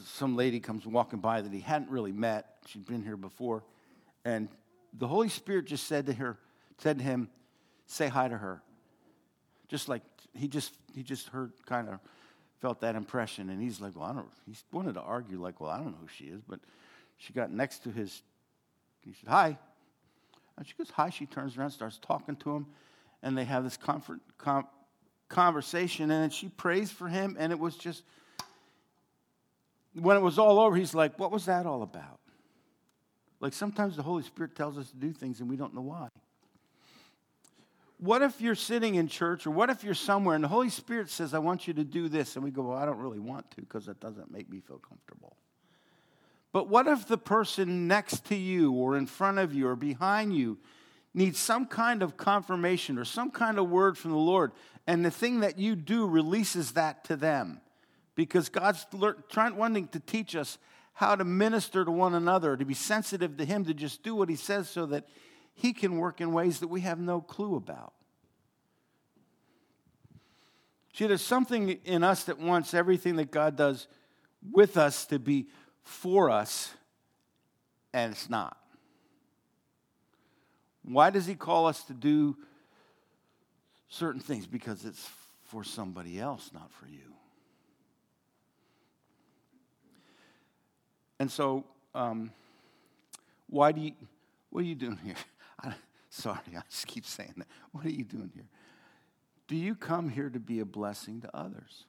some 0.05 0.35
lady 0.35 0.59
comes 0.59 0.85
walking 0.85 1.19
by 1.19 1.41
that 1.41 1.51
he 1.51 1.59
hadn't 1.59 1.89
really 1.89 2.11
met. 2.11 2.57
She'd 2.67 2.85
been 2.85 3.03
here 3.03 3.17
before. 3.17 3.63
And 4.25 4.49
the 4.93 5.07
Holy 5.07 5.29
Spirit 5.29 5.65
just 5.65 5.87
said 5.87 6.05
to 6.07 6.13
her, 6.13 6.37
said 6.77 6.99
to 6.99 7.03
him, 7.03 7.29
say 7.87 8.07
hi 8.07 8.27
to 8.27 8.37
her. 8.37 8.61
Just 9.67 9.89
like 9.89 10.03
he 10.33 10.47
just 10.47 10.73
he 10.93 11.03
just 11.03 11.27
heard 11.29 11.51
kind 11.65 11.89
of 11.89 11.99
felt 12.59 12.81
that 12.81 12.95
impression. 12.95 13.49
And 13.49 13.61
he's 13.61 13.79
like, 13.79 13.95
well, 13.95 14.05
I 14.05 14.13
don't, 14.13 14.27
he 14.45 14.55
wanted 14.71 14.93
to 14.95 15.01
argue, 15.01 15.41
like, 15.41 15.59
well, 15.59 15.69
I 15.69 15.77
don't 15.77 15.91
know 15.91 15.97
who 16.01 16.07
she 16.07 16.25
is. 16.25 16.41
But 16.47 16.59
she 17.17 17.33
got 17.33 17.51
next 17.51 17.83
to 17.83 17.91
his, 17.91 18.21
he 19.01 19.13
said, 19.13 19.29
hi. 19.29 19.57
And 20.57 20.67
she 20.67 20.73
goes, 20.77 20.89
hi. 20.89 21.09
She 21.09 21.25
turns 21.25 21.57
around, 21.57 21.71
starts 21.71 21.99
talking 22.01 22.35
to 22.37 22.55
him. 22.55 22.67
And 23.23 23.37
they 23.37 23.45
have 23.45 23.63
this 23.63 23.77
comfort, 23.77 24.19
com- 24.37 24.67
conversation. 25.29 26.11
And 26.11 26.23
then 26.23 26.29
she 26.29 26.49
prays 26.49 26.91
for 26.91 27.07
him. 27.07 27.35
And 27.39 27.51
it 27.51 27.59
was 27.59 27.75
just, 27.75 28.03
when 29.93 30.17
it 30.17 30.21
was 30.21 30.39
all 30.39 30.59
over, 30.59 30.75
he's 30.75 30.93
like, 30.93 31.17
what 31.19 31.31
was 31.31 31.45
that 31.45 31.65
all 31.65 31.83
about? 31.83 32.19
Like 33.39 33.53
sometimes 33.53 33.95
the 33.95 34.03
Holy 34.03 34.23
Spirit 34.23 34.55
tells 34.55 34.77
us 34.77 34.89
to 34.89 34.95
do 34.95 35.11
things 35.11 35.39
and 35.39 35.49
we 35.49 35.57
don't 35.57 35.73
know 35.75 35.81
why 35.81 36.09
what 37.99 38.21
if 38.21 38.39
you're 38.41 38.55
sitting 38.55 38.95
in 38.95 39.07
church 39.07 39.47
or 39.47 39.51
what 39.51 39.69
if 39.69 39.83
you're 39.83 39.95
somewhere 39.95 40.35
and 40.35 40.43
the 40.43 40.49
Holy 40.49 40.69
Spirit 40.69 41.09
says, 41.09 41.33
I 41.33 41.39
want 41.39 41.67
you 41.67 41.73
to 41.73 41.83
do 41.83 42.09
this? 42.09 42.35
And 42.35 42.45
we 42.45 42.51
go, 42.51 42.63
Well, 42.63 42.77
I 42.77 42.85
don't 42.85 42.99
really 42.99 43.19
want 43.19 43.49
to 43.51 43.57
because 43.57 43.87
it 43.87 43.99
doesn't 43.99 44.31
make 44.31 44.49
me 44.49 44.59
feel 44.59 44.77
comfortable. 44.77 45.35
But 46.53 46.69
what 46.69 46.87
if 46.87 47.07
the 47.07 47.17
person 47.17 47.87
next 47.87 48.25
to 48.25 48.35
you 48.35 48.71
or 48.71 48.97
in 48.97 49.05
front 49.05 49.39
of 49.39 49.53
you 49.53 49.67
or 49.67 49.75
behind 49.75 50.35
you 50.35 50.57
needs 51.13 51.39
some 51.39 51.65
kind 51.65 52.03
of 52.03 52.17
confirmation 52.17 52.97
or 52.97 53.05
some 53.05 53.31
kind 53.31 53.57
of 53.57 53.69
word 53.69 53.97
from 53.97 54.11
the 54.11 54.17
Lord 54.17 54.51
and 54.85 55.03
the 55.03 55.11
thing 55.11 55.41
that 55.41 55.59
you 55.59 55.75
do 55.75 56.07
releases 56.07 56.73
that 56.73 57.03
to 57.05 57.15
them? 57.15 57.61
Because 58.15 58.49
God's 58.49 58.85
trying, 59.29 59.55
wanting 59.55 59.87
to 59.89 59.99
teach 59.99 60.35
us 60.35 60.57
how 60.93 61.15
to 61.15 61.23
minister 61.23 61.85
to 61.85 61.91
one 61.91 62.15
another, 62.15 62.57
to 62.57 62.65
be 62.65 62.73
sensitive 62.73 63.37
to 63.37 63.45
Him, 63.45 63.65
to 63.65 63.73
just 63.73 64.01
do 64.01 64.15
what 64.15 64.29
He 64.29 64.35
says 64.35 64.69
so 64.69 64.87
that 64.87 65.07
he 65.57 65.73
can 65.73 65.97
work 65.97 66.21
in 66.21 66.31
ways 66.31 66.59
that 66.59 66.67
we 66.67 66.81
have 66.81 66.99
no 66.99 67.19
clue 67.19 67.55
about. 67.55 67.93
See, 70.93 71.07
there's 71.07 71.21
something 71.21 71.69
in 71.83 72.03
us 72.03 72.25
that 72.25 72.39
wants 72.39 72.75
everything 72.75 73.15
that 73.15 73.31
God 73.31 73.55
does 73.55 73.87
with 74.51 74.77
us 74.77 75.05
to 75.07 75.17
be 75.17 75.47
for 75.81 76.29
us, 76.29 76.73
and 77.91 78.13
it's 78.13 78.29
not. 78.29 78.57
Why 80.83 81.09
does 81.09 81.25
He 81.25 81.33
call 81.33 81.65
us 81.65 81.83
to 81.85 81.93
do 81.93 82.37
certain 83.89 84.21
things? 84.21 84.45
Because 84.45 84.85
it's 84.85 85.09
for 85.45 85.63
somebody 85.63 86.19
else, 86.19 86.51
not 86.53 86.71
for 86.71 86.85
you. 86.85 87.13
And 91.19 91.31
so, 91.31 91.63
um, 91.95 92.31
why 93.49 93.71
do 93.71 93.81
you, 93.81 93.93
what 94.51 94.61
are 94.61 94.67
you 94.67 94.75
doing 94.75 94.99
here? 95.03 95.15
I, 95.63 95.73
sorry, 96.09 96.39
I 96.55 96.61
just 96.69 96.87
keep 96.87 97.05
saying 97.05 97.33
that. 97.37 97.47
What 97.71 97.85
are 97.85 97.91
you 97.91 98.03
doing 98.03 98.31
here? 98.33 98.47
Do 99.47 99.55
you 99.55 99.75
come 99.75 100.09
here 100.09 100.29
to 100.29 100.39
be 100.39 100.59
a 100.59 100.65
blessing 100.65 101.21
to 101.21 101.35
others? 101.35 101.85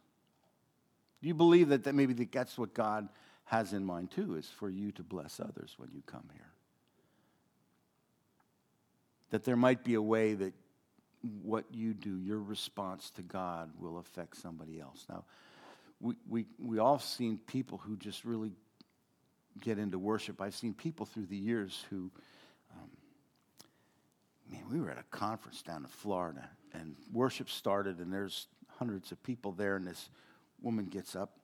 Do 1.21 1.29
you 1.29 1.35
believe 1.35 1.69
that, 1.71 1.85
that 1.85 1.95
maybe 1.95 2.13
that's 2.13 2.57
what 2.57 2.75
God 2.75 3.09
has 3.45 3.73
in 3.73 3.85
mind 3.85 4.11
too, 4.11 4.37
is 4.37 4.49
for 4.49 4.71
you 4.71 4.93
to 4.93 5.03
bless 5.03 5.41
others 5.41 5.75
when 5.77 5.91
you 5.93 6.03
come 6.07 6.29
here? 6.33 6.53
That 9.31 9.45
there 9.45 9.57
might 9.57 9.83
be 9.83 9.95
a 9.95 10.03
way 10.03 10.35
that 10.35 10.55
what 11.43 11.65
you 11.73 11.95
do, 11.95 12.19
your 12.21 12.39
response 12.39 13.11
to 13.11 13.23
God, 13.23 13.71
will 13.79 13.99
affect 13.99 14.37
somebody 14.37 14.81
else. 14.81 15.05
Now, 15.09 15.25
we, 16.01 16.15
we, 16.29 16.47
we 16.59 16.79
all 16.79 17.01
seen 17.01 17.39
people 17.47 17.79
who 17.79 17.97
just 17.97 18.25
really 18.25 18.53
get 19.61 19.79
into 19.79 19.99
worship. 19.99 20.41
I've 20.41 20.55
seen 20.55 20.75
people 20.75 21.07
through 21.07 21.27
the 21.27 21.37
years 21.37 21.85
who 21.91 22.13
man, 24.51 24.63
we 24.71 24.81
were 24.81 24.91
at 24.91 24.99
a 24.99 25.05
conference 25.17 25.63
down 25.63 25.83
in 25.83 25.89
Florida, 25.89 26.49
and 26.73 26.95
worship 27.13 27.51
started, 27.51 27.99
and 27.99 28.13
there's 28.13 28.47
hundreds 28.79 29.13
of 29.13 29.23
people 29.23 29.53
there, 29.53 29.77
and 29.77 29.87
this 29.87 30.09
woman 30.63 30.87
gets 30.87 31.17
up, 31.17 31.39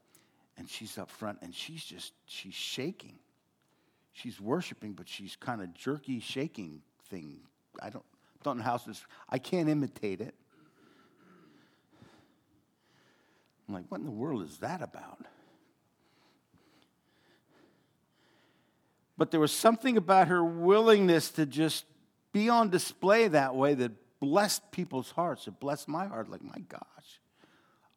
and 0.56 0.68
she's 0.68 0.98
up 0.98 1.10
front, 1.10 1.38
and 1.42 1.54
she's 1.54 1.84
just, 1.84 2.12
she's 2.26 2.54
shaking. 2.54 3.18
She's 4.12 4.40
worshiping, 4.40 4.92
but 4.92 5.08
she's 5.08 5.36
kind 5.36 5.60
of 5.60 5.74
jerky 5.74 6.20
shaking 6.20 6.82
thing. 7.10 7.40
I 7.82 7.90
don't, 7.90 8.04
don't 8.42 8.58
know 8.58 8.64
how 8.64 8.76
to, 8.76 8.94
I 9.28 9.38
can't 9.38 9.68
imitate 9.68 10.20
it. 10.20 10.34
I'm 13.68 13.74
like, 13.74 13.84
what 13.88 13.98
in 13.98 14.06
the 14.06 14.12
world 14.12 14.42
is 14.42 14.58
that 14.58 14.82
about? 14.82 15.18
But 19.16 19.30
there 19.30 19.40
was 19.40 19.52
something 19.52 19.96
about 19.96 20.28
her 20.28 20.44
willingness 20.44 21.30
to 21.32 21.46
just 21.46 21.84
be 22.34 22.48
on 22.48 22.68
display 22.68 23.28
that 23.28 23.54
way 23.54 23.74
that 23.74 23.92
blessed 24.20 24.72
people's 24.72 25.12
hearts. 25.12 25.46
It 25.46 25.58
blessed 25.60 25.88
my 25.88 26.06
heart. 26.06 26.28
Like, 26.28 26.42
my 26.42 26.58
gosh, 26.68 27.20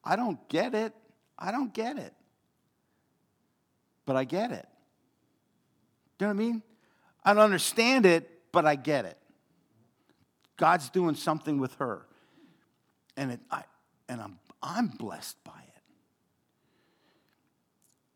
I 0.03 0.15
don't 0.15 0.47
get 0.47 0.75
it. 0.75 0.93
I 1.37 1.51
don't 1.51 1.73
get 1.73 1.97
it. 1.97 2.13
But 4.05 4.15
I 4.15 4.23
get 4.23 4.51
it. 4.51 4.67
Do 6.17 6.25
you 6.25 6.27
know 6.31 6.35
what 6.35 6.43
I 6.43 6.45
mean? 6.45 6.63
I 7.25 7.33
don't 7.33 7.43
understand 7.43 8.05
it, 8.05 8.29
but 8.51 8.65
I 8.65 8.75
get 8.75 9.05
it. 9.05 9.17
God's 10.55 10.89
doing 10.89 11.15
something 11.15 11.57
with 11.59 11.73
her. 11.75 12.05
And, 13.17 13.31
it, 13.31 13.39
I, 13.49 13.63
and 14.07 14.21
I'm, 14.21 14.39
I'm 14.61 14.87
blessed 14.87 15.43
by 15.43 15.51
it. 15.51 15.81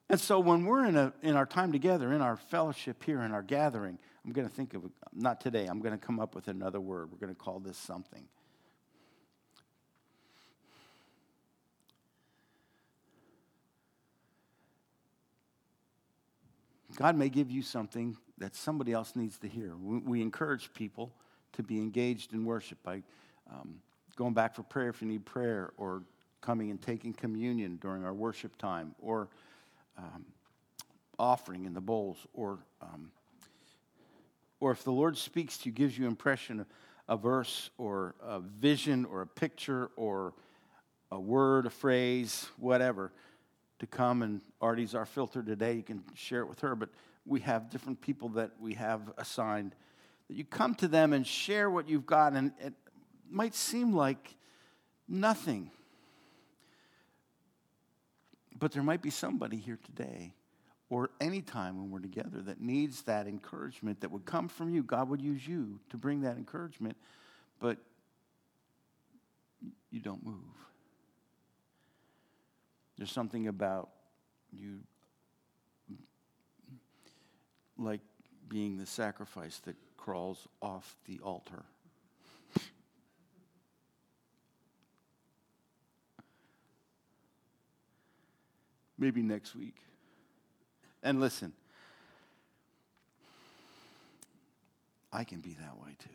And 0.09 0.19
so 0.19 0.39
when 0.39 0.65
we're 0.65 0.85
in, 0.85 0.97
a, 0.97 1.13
in 1.23 1.35
our 1.35 1.47
time 1.47 1.71
together, 1.71 2.13
in 2.13 2.21
our 2.21 2.37
fellowship 2.37 3.03
here, 3.03 3.21
in 3.21 3.31
our 3.31 3.41
gathering, 3.41 3.97
I'm 4.25 4.33
going 4.33 4.47
to 4.47 4.53
think 4.53 4.73
of, 4.73 4.83
not 5.13 5.41
today, 5.41 5.65
I'm 5.65 5.79
going 5.79 5.97
to 5.97 6.05
come 6.05 6.19
up 6.19 6.35
with 6.35 6.47
another 6.47 6.79
word. 6.79 7.11
We're 7.11 7.17
going 7.17 7.33
to 7.33 7.39
call 7.39 7.59
this 7.59 7.77
something. 7.77 8.23
God 16.95 17.15
may 17.15 17.29
give 17.29 17.49
you 17.49 17.61
something 17.61 18.17
that 18.37 18.55
somebody 18.55 18.91
else 18.91 19.15
needs 19.15 19.37
to 19.39 19.47
hear. 19.47 19.73
We, 19.81 19.97
we 19.99 20.21
encourage 20.21 20.73
people 20.73 21.11
to 21.53 21.63
be 21.63 21.77
engaged 21.77 22.33
in 22.33 22.45
worship 22.45 22.77
by 22.83 23.01
um, 23.51 23.75
going 24.15 24.33
back 24.33 24.55
for 24.55 24.63
prayer 24.63 24.89
if 24.89 25.01
you 25.01 25.07
need 25.07 25.25
prayer, 25.25 25.71
or 25.77 26.03
coming 26.41 26.69
and 26.69 26.81
taking 26.81 27.13
communion 27.13 27.77
during 27.81 28.03
our 28.03 28.13
worship 28.13 28.55
time, 28.57 28.93
or 28.99 29.29
um, 29.97 30.25
offering 31.17 31.65
in 31.65 31.73
the 31.73 31.81
bowls, 31.81 32.17
or 32.33 32.59
um, 32.81 33.11
or 34.61 34.71
if 34.71 34.83
the 34.83 34.91
Lord 34.91 35.17
speaks 35.17 35.57
to 35.57 35.69
you, 35.69 35.75
gives 35.75 35.97
you 35.97 36.07
impression, 36.07 36.61
of 36.61 36.67
a 37.09 37.17
verse, 37.17 37.71
or 37.77 38.15
a 38.21 38.39
vision, 38.39 39.05
or 39.05 39.21
a 39.21 39.27
picture, 39.27 39.89
or 39.97 40.33
a 41.11 41.19
word, 41.19 41.65
a 41.65 41.69
phrase, 41.69 42.47
whatever, 42.57 43.11
to 43.79 43.87
come 43.87 44.21
and 44.21 44.39
Artie's 44.61 44.95
our 44.95 45.05
filter 45.05 45.41
today. 45.41 45.73
You 45.73 45.83
can 45.83 46.03
share 46.13 46.41
it 46.41 46.47
with 46.47 46.59
her, 46.61 46.75
but 46.75 46.89
we 47.25 47.39
have 47.41 47.69
different 47.71 47.99
people 47.99 48.29
that 48.29 48.51
we 48.59 48.75
have 48.75 49.01
assigned. 49.17 49.75
That 50.29 50.37
you 50.37 50.45
come 50.45 50.75
to 50.75 50.87
them 50.87 51.11
and 51.11 51.25
share 51.25 51.69
what 51.69 51.89
you've 51.89 52.05
got, 52.05 52.33
and 52.33 52.53
it 52.59 52.73
might 53.29 53.55
seem 53.55 53.93
like 53.93 54.35
nothing. 55.07 55.71
But 58.57 58.71
there 58.73 58.83
might 58.83 59.01
be 59.01 59.09
somebody 59.09 59.57
here 59.57 59.79
today 59.83 60.35
or 60.91 61.09
any 61.21 61.41
time 61.41 61.77
when 61.77 61.89
we're 61.89 61.99
together 61.99 62.41
that 62.41 62.59
needs 62.59 63.03
that 63.03 63.25
encouragement 63.25 64.01
that 64.01 64.11
would 64.11 64.25
come 64.25 64.49
from 64.49 64.69
you. 64.69 64.83
God 64.83 65.07
would 65.07 65.21
use 65.21 65.47
you 65.47 65.79
to 65.89 65.95
bring 65.95 66.21
that 66.21 66.35
encouragement, 66.35 66.97
but 67.61 67.77
you 69.89 70.01
don't 70.01 70.23
move. 70.23 70.35
There's 72.97 73.09
something 73.09 73.47
about 73.47 73.89
you 74.51 74.79
like 77.77 78.01
being 78.49 78.77
the 78.77 78.85
sacrifice 78.85 79.59
that 79.59 79.77
crawls 79.95 80.45
off 80.61 80.97
the 81.05 81.21
altar. 81.23 81.63
Maybe 88.99 89.21
next 89.21 89.55
week. 89.55 89.77
And 91.03 91.19
listen, 91.19 91.53
I 95.11 95.23
can 95.23 95.39
be 95.39 95.55
that 95.59 95.77
way 95.77 95.95
too. 95.99 96.09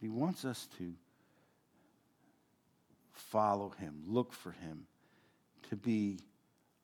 He 0.00 0.08
wants 0.08 0.44
us 0.44 0.68
to 0.78 0.92
follow 3.12 3.70
him, 3.78 4.02
look 4.06 4.32
for 4.32 4.50
him, 4.50 4.86
to 5.70 5.76
be 5.76 6.18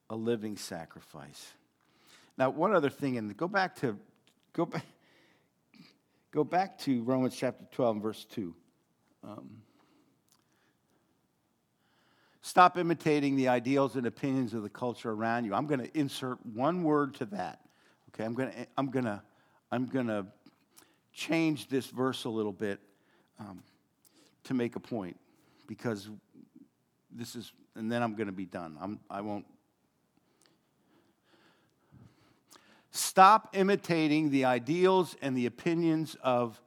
a 0.08 0.14
living 0.14 0.56
sacrifice. 0.56 1.52
Now, 2.38 2.50
one 2.50 2.72
other 2.72 2.90
thing, 2.90 3.18
and 3.18 3.36
go 3.36 3.48
back 3.48 3.74
to 3.80 3.98
go 4.52 4.64
back 4.64 4.86
go 6.30 6.44
back 6.44 6.78
to 6.78 7.02
Romans 7.02 7.36
chapter 7.36 7.64
12 7.72 8.02
verse 8.02 8.24
2. 8.26 8.54
Um, 9.24 9.62
Stop 12.48 12.78
imitating 12.78 13.36
the 13.36 13.48
ideals 13.48 13.94
and 13.94 14.06
opinions 14.06 14.54
of 14.54 14.62
the 14.62 14.70
culture 14.70 15.10
around 15.10 15.44
you. 15.44 15.52
I'm 15.52 15.66
going 15.66 15.80
to 15.80 15.98
insert 15.98 16.38
one 16.46 16.82
word 16.82 17.12
to 17.16 17.26
that. 17.26 17.60
Okay, 18.08 18.24
I'm 18.24 18.32
going 18.32 18.50
to 18.50 18.66
I'm 18.78 18.86
going 18.86 19.04
to 19.04 19.20
I'm 19.70 19.84
going 19.84 20.06
to 20.06 20.24
change 21.12 21.68
this 21.68 21.84
verse 21.88 22.24
a 22.24 22.30
little 22.30 22.54
bit 22.54 22.80
um, 23.38 23.62
to 24.44 24.54
make 24.54 24.76
a 24.76 24.80
point 24.80 25.20
because 25.66 26.08
this 27.10 27.36
is, 27.36 27.52
and 27.76 27.92
then 27.92 28.02
I'm 28.02 28.14
going 28.14 28.28
to 28.28 28.32
be 28.32 28.46
done. 28.46 28.78
I'm, 28.80 28.98
I 29.10 29.20
won't. 29.20 29.44
Stop 32.92 33.50
imitating 33.52 34.30
the 34.30 34.46
ideals 34.46 35.16
and 35.20 35.36
the 35.36 35.44
opinions 35.44 36.16
of 36.22 36.62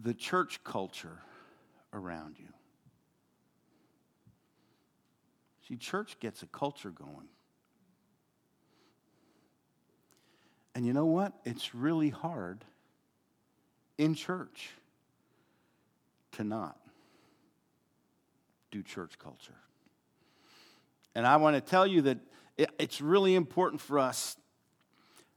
the 0.00 0.14
church 0.14 0.62
culture 0.62 1.18
around 1.92 2.36
you. 2.38 2.46
See, 5.68 5.76
church 5.76 6.18
gets 6.18 6.42
a 6.42 6.46
culture 6.46 6.90
going. 6.90 7.28
And 10.74 10.86
you 10.86 10.94
know 10.94 11.06
what? 11.06 11.34
It's 11.44 11.74
really 11.74 12.08
hard 12.08 12.64
in 13.98 14.14
church 14.14 14.70
to 16.32 16.44
not 16.44 16.78
do 18.70 18.82
church 18.82 19.18
culture. 19.18 19.56
And 21.14 21.26
I 21.26 21.36
want 21.36 21.56
to 21.56 21.60
tell 21.60 21.86
you 21.86 22.02
that 22.02 22.18
it's 22.56 23.00
really 23.00 23.34
important 23.34 23.80
for 23.80 23.98
us 23.98 24.36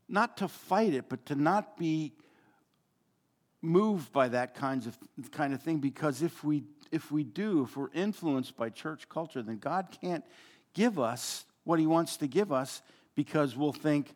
not 0.08 0.38
to 0.38 0.48
fight 0.48 0.94
it, 0.94 1.10
but 1.10 1.26
to 1.26 1.36
not 1.36 1.78
be 1.78 2.14
moved 3.62 4.12
by 4.12 4.28
that 4.30 4.56
kinds 4.56 4.88
of 4.88 4.98
kind 5.32 5.54
of 5.54 5.62
thing 5.62 5.80
because 5.80 6.22
if 6.22 6.44
we 6.44 6.64
if 6.92 7.12
we 7.12 7.24
do 7.24 7.64
if 7.64 7.78
we're 7.78 7.92
influenced 7.94 8.56
by 8.58 8.70
church 8.70 9.08
culture 9.10 9.42
then 9.42 9.58
God 9.58 9.96
can't 10.02 10.24
give 10.74 11.00
us 11.00 11.46
what 11.64 11.80
he 11.80 11.88
wants 11.88 12.18
to 12.18 12.28
give 12.28 12.52
us 12.52 12.82
because 13.16 13.56
we'll 13.56 13.74
think 13.74 14.14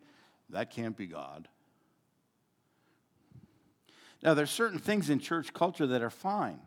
that 0.50 0.70
can't 0.70 0.96
be 0.96 1.06
God. 1.06 1.48
Now 4.22 4.34
there's 4.34 4.50
certain 4.50 4.78
things 4.78 5.10
in 5.10 5.18
church 5.18 5.52
culture 5.52 5.86
that 5.86 6.02
are 6.02 6.10
fine. 6.10 6.60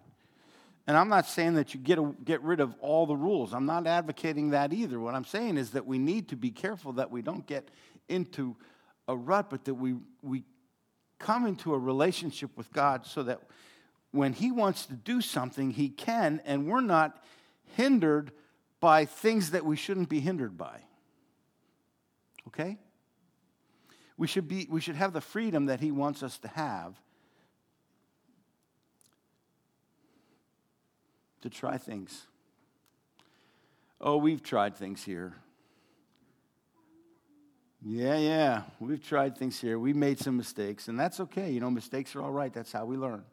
And 0.88 0.98
I'm 0.98 1.10
not 1.10 1.28
saying 1.28 1.54
that 1.56 1.74
you 1.74 1.80
get, 1.80 2.00
a, 2.00 2.14
get 2.24 2.42
rid 2.42 2.60
of 2.60 2.74
all 2.80 3.06
the 3.06 3.16
rules. 3.16 3.54
I'm 3.54 3.66
not 3.66 3.86
advocating 3.86 4.52
that 4.52 4.74
either. 4.74 5.00
What 5.00 5.14
I'm 5.14 5.26
saying 5.26 5.58
is 5.58 5.72
that 5.72 5.86
we 5.86 6.00
need 6.00 6.30
to 6.30 6.36
be 6.36 6.50
careful 6.50 6.94
that 6.94 7.12
we 7.12 7.22
don't 7.22 7.46
get 7.46 7.70
into 8.08 8.56
a 9.08 9.16
rut, 9.16 9.50
but 9.50 9.66
that 9.66 9.76
we, 9.76 9.98
we 10.24 10.44
come 11.20 11.46
into 11.46 11.74
a 11.74 11.78
relationship 11.78 12.56
with 12.58 12.72
God 12.74 13.06
so 13.06 13.22
that 13.24 13.40
when 14.12 14.34
He 14.34 14.52
wants 14.52 14.86
to 14.88 14.94
do 14.94 15.22
something, 15.22 15.72
He 15.72 15.90
can, 15.90 16.42
and 16.46 16.68
we're 16.68 16.82
not 16.82 17.24
hindered 17.76 18.32
by 18.80 19.06
things 19.06 19.52
that 19.52 19.66
we 19.66 19.76
shouldn't 19.76 20.10
be 20.10 20.20
hindered 20.20 20.58
by. 20.58 20.82
Okay? 22.48 22.78
We 24.18 24.28
should, 24.28 24.48
be, 24.48 24.68
we 24.70 24.82
should 24.82 24.96
have 24.96 25.14
the 25.14 25.22
freedom 25.22 25.68
that 25.68 25.80
He 25.80 25.92
wants 25.92 26.24
us 26.24 26.38
to 26.40 26.48
have 26.50 26.96
to 31.42 31.50
try 31.50 31.78
things. 31.78 32.26
Oh, 34.02 34.18
we've 34.18 34.44
tried 34.44 34.76
things 34.76 35.04
here. 35.04 35.36
Yeah, 37.82 38.18
yeah, 38.18 38.62
we've 38.80 39.06
tried 39.06 39.38
things 39.38 39.60
here. 39.60 39.80
We 39.80 39.94
made 39.94 40.20
some 40.20 40.36
mistakes, 40.36 40.90
and 40.90 41.00
that's 41.00 41.22
okay. 41.22 41.52
You 41.52 41.62
know, 41.62 41.72
mistakes 41.72 42.14
are 42.16 42.22
all 42.22 42.32
right. 42.32 42.54
That's 42.54 42.74
how 42.74 42.86
we 42.86 42.98
learn, 42.98 43.24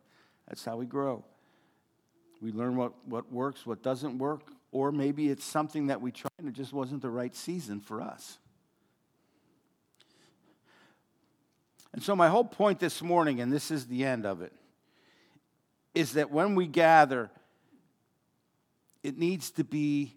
that's 0.49 0.65
how 0.65 0.77
we 0.77 0.87
grow. 0.87 1.25
We 2.41 2.53
learn 2.53 2.77
what, 2.77 2.93
what 3.07 3.33
works, 3.33 3.67
what 3.67 3.83
doesn't 3.83 4.19
work, 4.19 4.43
or 4.73 4.93
maybe 4.93 5.29
it's 5.31 5.45
something 5.45 5.87
that 5.89 6.01
we 6.01 6.13
tried 6.13 6.31
and 6.39 6.49
it 6.49 6.55
just 6.55 6.73
wasn't 6.73 7.03
the 7.03 7.11
right 7.11 7.35
season 7.35 7.81
for 7.81 8.01
us. 8.01 8.39
And 11.93 12.03
so, 12.03 12.15
my 12.15 12.29
whole 12.29 12.45
point 12.45 12.79
this 12.79 13.03
morning, 13.03 13.41
and 13.41 13.51
this 13.51 13.71
is 13.71 13.87
the 13.87 14.05
end 14.05 14.27
of 14.27 14.43
it, 14.43 14.53
is 15.95 16.13
that 16.13 16.31
when 16.31 16.55
we 16.55 16.67
gather, 16.67 17.31
it 19.03 19.17
needs 19.17 19.51
to 19.53 19.65
be 19.65 20.15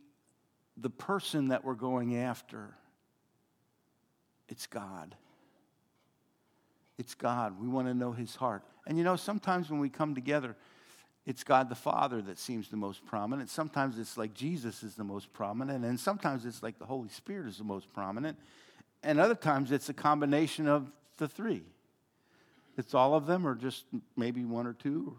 the 0.75 0.89
person 0.89 1.49
that 1.49 1.63
we're 1.63 1.75
going 1.75 2.17
after 2.17 2.75
it's 4.49 4.65
God. 4.65 5.15
It's 6.97 7.13
God. 7.13 7.61
We 7.61 7.67
want 7.67 7.87
to 7.87 7.93
know 7.93 8.11
His 8.11 8.35
heart. 8.35 8.63
And 8.89 8.97
you 8.97 9.03
know, 9.03 9.15
sometimes 9.15 9.69
when 9.69 9.79
we 9.79 9.87
come 9.87 10.15
together, 10.15 10.55
it's 11.27 11.43
God 11.43 11.69
the 11.69 11.75
Father 11.75 12.23
that 12.23 12.39
seems 12.39 12.69
the 12.69 12.75
most 12.75 13.05
prominent. 13.05 13.51
Sometimes 13.51 13.99
it's 13.99 14.17
like 14.17 14.33
Jesus 14.33 14.81
is 14.81 14.95
the 14.95 15.03
most 15.03 15.31
prominent, 15.31 15.85
and 15.85 15.99
sometimes 15.99 16.43
it's 16.43 16.63
like 16.63 16.79
the 16.79 16.87
Holy 16.87 17.09
Spirit 17.09 17.45
is 17.45 17.59
the 17.59 17.63
most 17.63 17.93
prominent. 17.93 18.35
And 19.03 19.19
other 19.19 19.35
times 19.35 19.71
it's 19.71 19.89
a 19.89 19.93
combination 19.93 20.67
of 20.67 20.91
the 21.17 21.27
three. 21.27 21.61
It's 22.79 22.95
all 22.95 23.13
of 23.13 23.27
them, 23.27 23.45
or 23.45 23.53
just 23.53 23.85
maybe 24.17 24.43
one 24.43 24.65
or 24.65 24.73
two. 24.73 25.15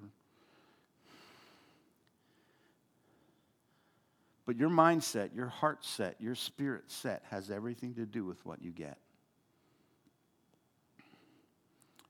But 4.47 4.57
your 4.57 4.71
mindset, 4.71 5.33
your 5.33 5.47
heart 5.47 5.85
set, 5.85 6.17
your 6.19 6.35
spirit 6.35 6.85
set 6.89 7.23
has 7.31 7.53
everything 7.53 7.95
to 7.95 8.05
do 8.05 8.25
with 8.25 8.45
what 8.45 8.61
you 8.61 8.73
get. 8.73 8.99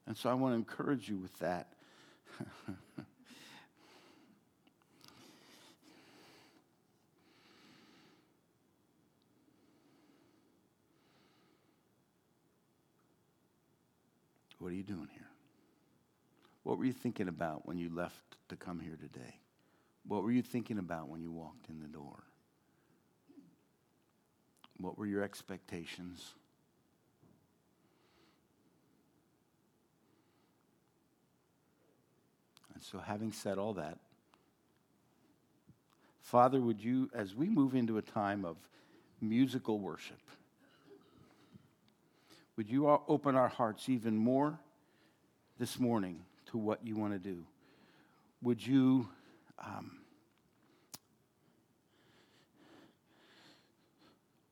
And 0.06 0.16
so 0.16 0.30
I 0.30 0.34
want 0.34 0.52
to 0.54 0.56
encourage 0.56 1.08
you 1.08 1.16
with 1.18 1.38
that. 1.38 1.68
what 14.58 14.72
are 14.72 14.74
you 14.74 14.82
doing 14.82 15.08
here? 15.12 15.28
What 16.62 16.78
were 16.78 16.84
you 16.84 16.92
thinking 16.92 17.28
about 17.28 17.66
when 17.66 17.78
you 17.78 17.88
left 17.94 18.36
to 18.48 18.56
come 18.56 18.80
here 18.80 18.96
today? 19.00 19.40
What 20.06 20.22
were 20.22 20.32
you 20.32 20.42
thinking 20.42 20.78
about 20.78 21.08
when 21.08 21.20
you 21.22 21.30
walked 21.30 21.68
in 21.68 21.80
the 21.80 21.88
door? 21.88 22.24
What 24.78 24.98
were 24.98 25.06
your 25.06 25.22
expectations? 25.22 26.34
And 32.80 32.86
so, 32.86 32.98
having 32.98 33.30
said 33.30 33.58
all 33.58 33.74
that, 33.74 33.98
Father, 36.22 36.58
would 36.58 36.82
you, 36.82 37.10
as 37.12 37.34
we 37.34 37.46
move 37.50 37.74
into 37.74 37.98
a 37.98 38.02
time 38.02 38.46
of 38.46 38.56
musical 39.20 39.78
worship, 39.78 40.22
would 42.56 42.70
you 42.70 42.88
open 42.88 43.36
our 43.36 43.48
hearts 43.48 43.90
even 43.90 44.16
more 44.16 44.58
this 45.58 45.78
morning 45.78 46.20
to 46.46 46.56
what 46.56 46.80
you 46.82 46.96
want 46.96 47.12
to 47.12 47.18
do? 47.18 47.44
Would 48.40 48.66
you 48.66 49.10
um, 49.58 49.98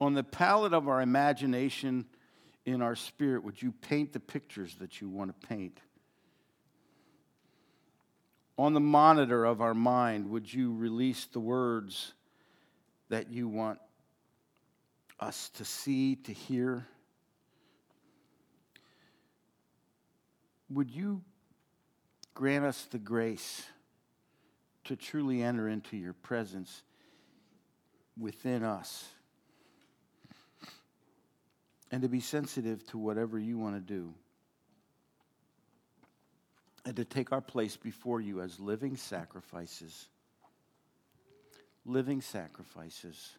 on 0.02 0.12
the 0.12 0.22
palette 0.22 0.74
of 0.74 0.86
our 0.86 1.00
imagination 1.00 2.04
in 2.66 2.82
our 2.82 2.94
spirit, 2.94 3.42
would 3.42 3.62
you 3.62 3.72
paint 3.72 4.12
the 4.12 4.20
pictures 4.20 4.74
that 4.80 5.00
you 5.00 5.08
want 5.08 5.40
to 5.40 5.48
paint? 5.48 5.80
On 8.58 8.74
the 8.74 8.80
monitor 8.80 9.44
of 9.44 9.60
our 9.60 9.72
mind, 9.72 10.28
would 10.30 10.52
you 10.52 10.74
release 10.74 11.26
the 11.26 11.38
words 11.38 12.12
that 13.08 13.30
you 13.30 13.46
want 13.48 13.78
us 15.20 15.48
to 15.50 15.64
see, 15.64 16.16
to 16.16 16.32
hear? 16.32 16.84
Would 20.70 20.90
you 20.90 21.22
grant 22.34 22.64
us 22.64 22.84
the 22.90 22.98
grace 22.98 23.62
to 24.84 24.96
truly 24.96 25.40
enter 25.42 25.68
into 25.68 25.96
your 25.96 26.12
presence 26.12 26.82
within 28.18 28.64
us 28.64 29.06
and 31.92 32.02
to 32.02 32.08
be 32.08 32.20
sensitive 32.20 32.84
to 32.88 32.98
whatever 32.98 33.38
you 33.38 33.56
want 33.56 33.76
to 33.76 33.80
do 33.80 34.12
and 36.88 36.96
to 36.96 37.04
take 37.04 37.32
our 37.32 37.42
place 37.42 37.76
before 37.76 38.18
you 38.18 38.40
as 38.40 38.58
living 38.58 38.96
sacrifices. 38.96 40.08
Living 41.84 42.22
sacrifices. 42.22 43.32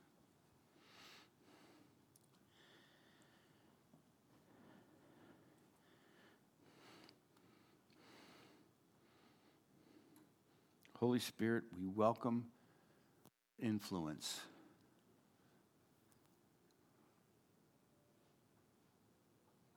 Holy 10.99 11.17
Spirit, 11.17 11.63
we 11.75 11.87
welcome 11.87 12.45
influence. 13.59 14.41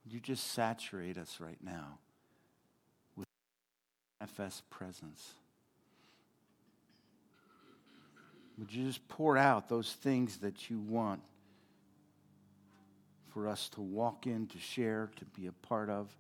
You 0.04 0.20
just 0.20 0.48
saturate 0.48 1.16
us 1.16 1.40
right 1.40 1.56
now 1.64 2.00
FS 4.33 4.62
presence? 4.71 5.35
Would 8.59 8.73
you 8.73 8.87
just 8.87 9.07
pour 9.09 9.37
out 9.37 9.68
those 9.68 9.92
things 9.92 10.38
that 10.38 10.71
you 10.71 10.79
want 10.79 11.21
for 13.33 13.49
us 13.49 13.68
to 13.71 13.81
walk 13.81 14.27
in, 14.27 14.47
to 14.49 14.59
share, 14.59 15.11
to 15.16 15.25
be 15.25 15.47
a 15.47 15.53
part 15.53 15.88
of? 15.88 16.14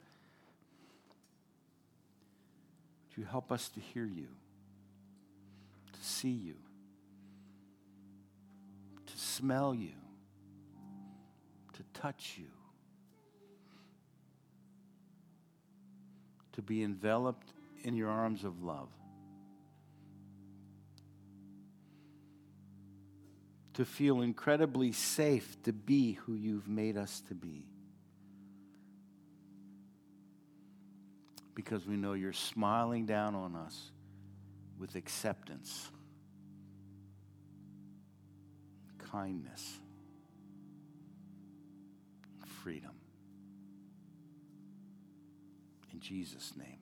Would 3.08 3.18
you 3.18 3.24
help 3.24 3.52
us 3.52 3.68
to 3.70 3.80
hear 3.80 4.06
you? 4.06 4.28
to 6.02 6.08
see 6.08 6.30
you, 6.30 6.54
to 9.06 9.18
smell 9.18 9.74
you, 9.74 9.92
to 11.72 11.82
touch 11.94 12.36
you, 12.38 12.46
to 16.52 16.62
be 16.62 16.82
enveloped 16.82 17.48
in 17.84 17.96
your 17.96 18.08
arms 18.08 18.44
of 18.44 18.62
love. 18.62 18.88
To 23.74 23.84
feel 23.84 24.20
incredibly 24.20 24.92
safe 24.92 25.56
to 25.62 25.72
be 25.72 26.12
who 26.12 26.34
you've 26.34 26.68
made 26.68 26.96
us 26.96 27.22
to 27.28 27.34
be. 27.34 27.64
Because 31.54 31.86
we 31.86 31.96
know 31.96 32.12
you're 32.12 32.32
smiling 32.32 33.06
down 33.06 33.34
on 33.34 33.56
us 33.56 33.90
with 34.78 34.94
acceptance, 34.94 35.90
kindness, 39.10 39.78
freedom. 42.62 42.92
In 45.92 46.00
Jesus' 46.00 46.52
name. 46.56 46.81